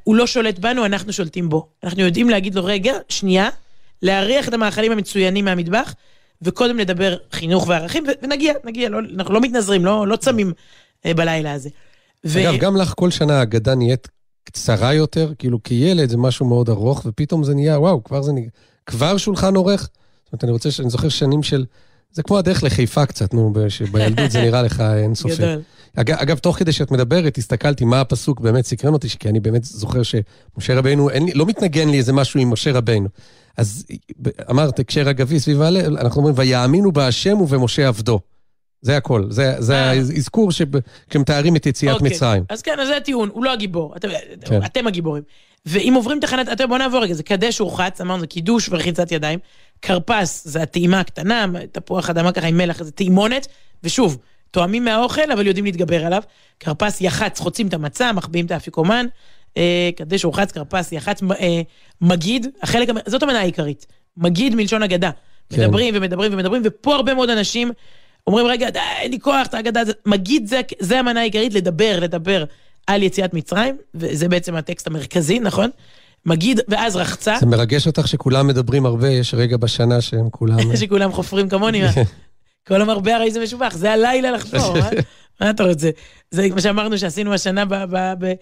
[0.03, 1.67] הוא לא שולט בנו, אנחנו שולטים בו.
[1.83, 3.49] אנחנו יודעים להגיד לו, רגע, שנייה,
[4.01, 5.93] להריח את המאכלים המצוינים מהמטבח,
[6.41, 10.53] וקודם לדבר חינוך וערכים, ונגיע, נגיע, לא, אנחנו לא מתנזרים, לא, לא צמים
[11.05, 11.69] אה, בלילה הזה.
[12.25, 14.07] ו- אגב, גם לך כל שנה האגדה נהיית
[14.43, 18.49] קצרה יותר, כאילו כילד זה משהו מאוד ארוך, ופתאום זה נהיה, וואו, כבר זה נהיה,
[18.85, 19.81] כבר שולחן עורך?
[19.81, 21.65] זאת אומרת, אני רוצה, אני זוכר שנים של,
[22.11, 25.35] זה כמו הדרך לחיפה קצת, נו, שבילדות זה נראה לך אינסופי.
[25.35, 25.61] גדול.
[25.95, 29.63] אגב, אגב, תוך כדי שאת מדברת, הסתכלתי מה הפסוק באמת סקרן אותי, כי אני באמת
[29.63, 33.07] זוכר שמשה רבנו, אין לי, לא מתנגן לי איזה משהו עם משה רבנו.
[33.57, 33.85] אז
[34.49, 38.19] אמרת, הקשר אגבי סביב ההלל, אנחנו אומרים, ויאמינו בהשם ובמשה עבדו.
[38.81, 39.89] זה הכל, זה, זה אה.
[39.89, 40.51] האזכור
[41.13, 42.09] שמתארים את יציאת אוקיי.
[42.09, 42.43] מצרים.
[42.49, 44.07] אז כן, אז זה הטיעון, הוא לא הגיבור, אתם,
[44.45, 44.65] כן.
[44.65, 45.23] אתם הגיבורים.
[45.65, 49.39] ואם עוברים תחנת, אתם, בוא נעבור רגע, זה קדש ורחץ, אמרנו, זה קידוש ורחיצת ידיים.
[49.81, 53.47] כרפס זה הטעימה הקטנה, תפוח אדמה ככה עם מלח, זה טעימונת,
[53.83, 54.17] ושוב,
[54.51, 56.23] תואמים מהאוכל, אבל יודעים להתגבר עליו.
[56.59, 59.05] כרפס יח"צ, חוצים את המצה, מחביאים את האפיקומן.
[59.57, 61.61] אה, קדש ורחץ, כרפס, יח"צ, אה,
[62.01, 63.85] מגיד, החלק, זאת המנה העיקרית.
[64.17, 65.11] מגיד מלשון אגדה.
[65.49, 65.61] כן.
[65.61, 67.71] מדברים ומדברים ומדברים, ופה הרבה מאוד אנשים
[68.27, 69.95] אומרים, רגע, די, אין לי כוח, את האגדה הזאת.
[70.05, 72.43] מגיד זה, זה המנה העיקרית, לדבר, לדבר
[72.87, 75.69] על יציאת מצרים, וזה בעצם הטקסט המרכזי, נכון?
[76.25, 80.75] מגיד, ואז רחצה, זה מרגש אותך שכולם מדברים הרבה, יש רגע בשנה שהם כולם...
[80.81, 81.81] שכולם חופרים כמוני?
[82.67, 84.89] כל המרבה הרי זה משובח, זה הלילה לחפור, מה?
[85.41, 85.89] מה אתה רוצה?
[86.31, 88.33] זה מה שאמרנו שעשינו השנה, ב, ב, ב,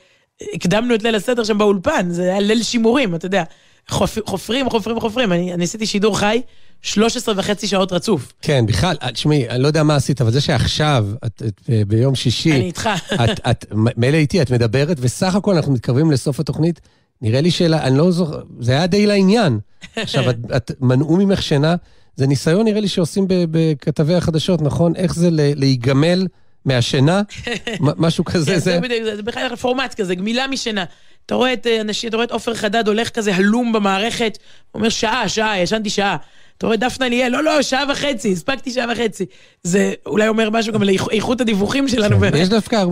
[0.54, 3.44] הקדמנו את ליל הסדר שם באולפן, זה היה ליל שימורים, אתה יודע.
[3.90, 5.34] חופ, חופרים, חופרים, חופרים.
[5.34, 6.42] אני, אני עשיתי שידור חי
[6.82, 8.34] 13 וחצי שעות רצוף.
[8.42, 11.82] כן, בכלל, את- תשמעי, אני לא יודע מה עשית, אבל זה שעכשיו, את, את, אה,
[11.88, 12.90] ביום שישי, אני איתך.
[13.14, 13.66] את, את,
[13.98, 16.82] מילא איתי, את מדברת, וסך הכל אנחנו מתקרבים לסוף התוכנית,
[17.22, 19.60] נראה לי שאלה, אני לא זוכר, זה היה די לעניין.
[19.96, 21.76] עכשיו, את, את מנעו ממך שינה,
[22.16, 24.96] זה ניסיון נראה לי שעושים בכתבי החדשות, נכון?
[24.96, 26.28] איך זה להיגמל
[26.66, 27.22] מהשינה?
[27.80, 28.80] משהו כזה, כן, זה...
[29.16, 30.86] זה בכלל פורמט כזה, גמילה משינה.
[31.26, 34.38] אתה רואה את אה, אנשים, אתה רואה את עופר חדד הולך כזה הלום במערכת,
[34.74, 36.18] אומר שעה, שעה, ישנתי שעה.
[36.58, 39.26] אתה רואה דפנה ליאל, לא, לא, שעה וחצי, הספקתי שעה וחצי.
[39.64, 42.20] זה אולי אומר משהו גם על איכות הדיווחים שלנו.
[42.20, 42.84] כן, יש דווקא,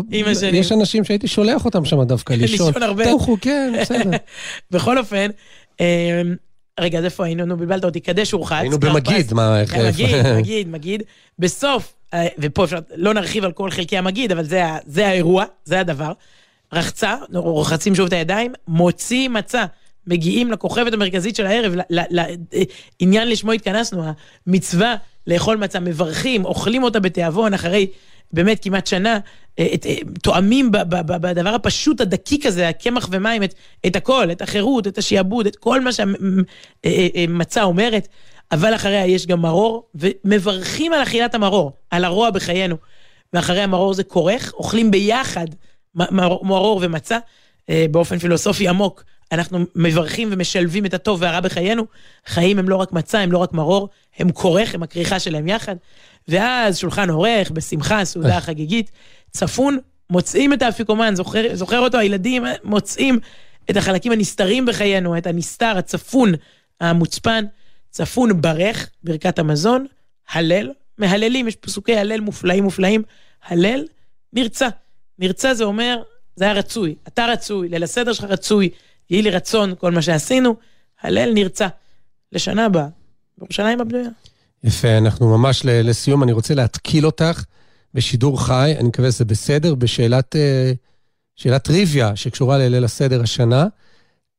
[0.53, 2.67] יש אנשים שהייתי שולח אותם שם דווקא לישון.
[2.67, 3.03] לישון הרבה.
[3.03, 4.09] תוכו, כן, בסדר.
[4.71, 5.29] בכל אופן,
[5.79, 5.85] אמ,
[6.79, 7.45] רגע, אז איפה היינו?
[7.45, 8.57] נו, בלבלת אותי, קדש ורחץ.
[8.59, 9.71] היינו במגיד, מה, איך...
[9.71, 11.03] כן, מגיד, מגיד, מגיד.
[11.39, 14.45] בסוף, אה, ופה אפשר, לא נרחיב על כל חלקי המגיד, אבל
[14.85, 16.11] זה האירוע, זה הדבר.
[16.73, 19.65] רחצה, רוחצים שוב את הידיים, מוציא מצה.
[20.07, 24.03] מגיעים לכוכבת המרכזית של הערב, לעניין לשמו התכנסנו,
[24.47, 24.95] המצווה
[25.27, 27.87] לאכול מצה, מברכים, אוכלים אותה בתיאבון אחרי
[28.33, 29.19] באמת כמעט שנה,
[29.59, 33.53] אה, אה, תואמים בדבר הפשוט, הדקיק הזה, הקמח ומים, את,
[33.87, 38.07] את הכל, את החירות, את השיעבוד, את כל מה שהמצה אומרת,
[38.51, 42.75] אבל אחריה יש גם מרור, ומברכים על אכילת המרור, על הרוע בחיינו.
[43.33, 45.47] ואחרי המרור זה כורך, אוכלים ביחד
[45.95, 47.17] מרור ומצה,
[47.69, 49.03] אה, באופן פילוסופי עמוק.
[49.31, 51.85] אנחנו מברכים ומשלבים את הטוב והרע בחיינו.
[52.25, 55.75] חיים הם לא רק מצה, הם לא רק מרור, הם כורך, הם הכריכה שלהם יחד.
[56.27, 58.91] ואז שולחן עורך, בשמחה, סעודה חגיגית,
[59.31, 59.77] צפון,
[60.09, 63.19] מוצאים את האפיקומן, זוכר, זוכר אותו, הילדים מוצאים
[63.69, 66.31] את החלקים הנסתרים בחיינו, את הנסתר, הצפון,
[66.81, 67.45] המוצפן,
[67.89, 69.85] צפון ברך, ברכת המזון,
[70.29, 73.03] הלל, מהללים, יש פסוקי הלל מופלאים מופלאים,
[73.45, 73.85] הלל,
[74.33, 74.67] נרצה.
[75.19, 76.01] נרצה זה אומר,
[76.35, 78.69] זה היה רצוי, אתה רצוי, ליל הסדר שלך רצוי,
[79.09, 80.55] יהי לי רצון כל מה שעשינו,
[81.01, 81.67] הלל נרצה.
[82.31, 82.87] לשנה הבאה,
[83.37, 84.09] בירושלים הבנויה.
[84.63, 87.43] יפה, אנחנו ממש לסיום, אני רוצה להתקיל אותך
[87.93, 90.71] בשידור חי, אני מקווה שזה בסדר, בשאלת אה,
[91.35, 93.67] שאלת טריוויה שקשורה לליל הסדר השנה.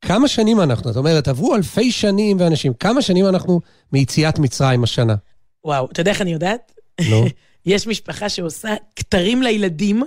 [0.01, 0.93] כמה שנים אנחנו?
[0.93, 3.61] זאת אומרת, עברו אלפי שנים ואנשים, כמה שנים אנחנו
[3.93, 5.15] מיציאת מצרים השנה?
[5.65, 6.71] וואו, אתה יודע איך אני יודעת?
[7.09, 7.25] נו.
[7.65, 10.03] יש משפחה שעושה כתרים לילדים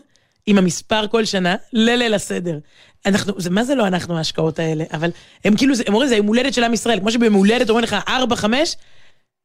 [0.47, 2.59] עם המספר כל שנה לליל הסדר.
[3.07, 4.85] אנחנו, זה, מה זה לא אנחנו ההשקעות האלה?
[4.93, 5.11] אבל
[5.45, 7.01] הם כאילו, הם אומרים, זה יום הולדת של עם ישראל.
[7.01, 8.77] כמו שבמולדת הולדת אומרים לך ארבע, חמש,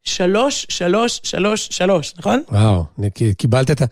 [0.03, 2.43] שלוש, שלוש, שלוש, שלוש, נכון?
[2.51, 2.83] וואו,
[3.37, 3.85] קיבלת את ה...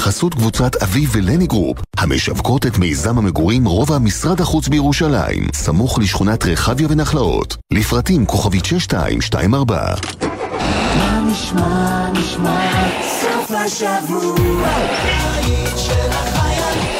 [0.00, 6.46] בחסות קבוצת אביב ולני Group, המשווקות את מיזם המגורים רובע משרד החוץ בירושלים, סמוך לשכונת
[6.46, 7.56] רחביה ונחלאות.
[7.72, 9.94] לפרטים כוכבית 6224.
[10.98, 12.70] מה נשמע, נשמע,
[13.20, 14.68] סוף השבוע,
[15.76, 16.90] של החיילים.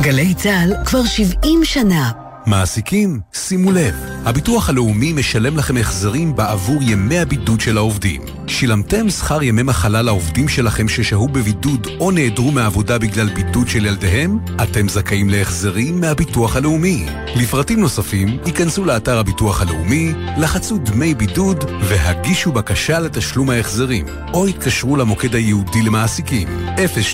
[0.00, 2.25] גלי צה"ל כבר 70 שנה.
[2.46, 3.94] מעסיקים, שימו לב,
[4.24, 8.22] הביטוח הלאומי משלם לכם החזרים בעבור ימי הבידוד של העובדים.
[8.46, 14.38] שילמתם שכר ימי מחלה לעובדים שלכם ששהו בבידוד או נעדרו מהעבודה בגלל בידוד של ילדיהם?
[14.62, 17.06] אתם זכאים להחזרים מהביטוח הלאומי.
[17.36, 24.96] לפרטים נוספים, ייכנסו לאתר הביטוח הלאומי, לחצו דמי בידוד והגישו בקשה לתשלום ההחזרים, או התקשרו
[24.96, 26.48] למוקד הייעודי למעסיקים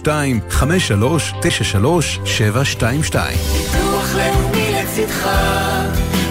[0.02, 3.91] 02 53 93 722
[4.92, 5.28] לצדך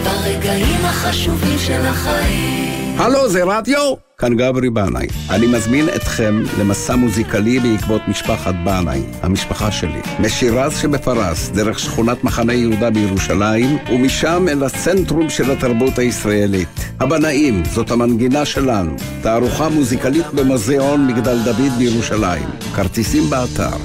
[0.04, 2.96] ברגעים החשובים של החיים.
[3.00, 3.94] הלו, זה רדיו?
[4.18, 5.08] כאן גברי בנאי.
[5.30, 10.02] אני מזמין אתכם למסע מוזיקלי בעקבות משפחת בנאי, המשפחה שלי.
[10.20, 16.80] משירז שבפרס, דרך שכונת מחנה יהודה בירושלים, ומשם אל הצנטרום של התרבות הישראלית.
[17.00, 18.96] הבנאים, זאת המנגינה שלנו.
[19.22, 22.50] תערוכה מוזיקלית במוזיאון מגדל דוד בירושלים.
[22.76, 23.78] כרטיסים באתר.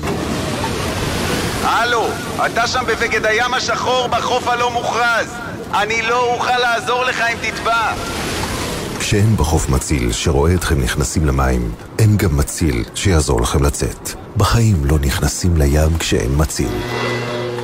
[1.62, 2.07] הלו,
[2.45, 5.26] אתה שם בבגד הים השחור בחוף הלא מוכרז.
[5.74, 7.93] אני לא אוכל לעזור לך אם תטבע.
[8.99, 14.11] כשאין בחוף מציל שרואה אתכם נכנסים למים, אין גם מציל שיעזור לכם לצאת.
[14.37, 16.70] בחיים לא נכנסים לים כשאין מציל.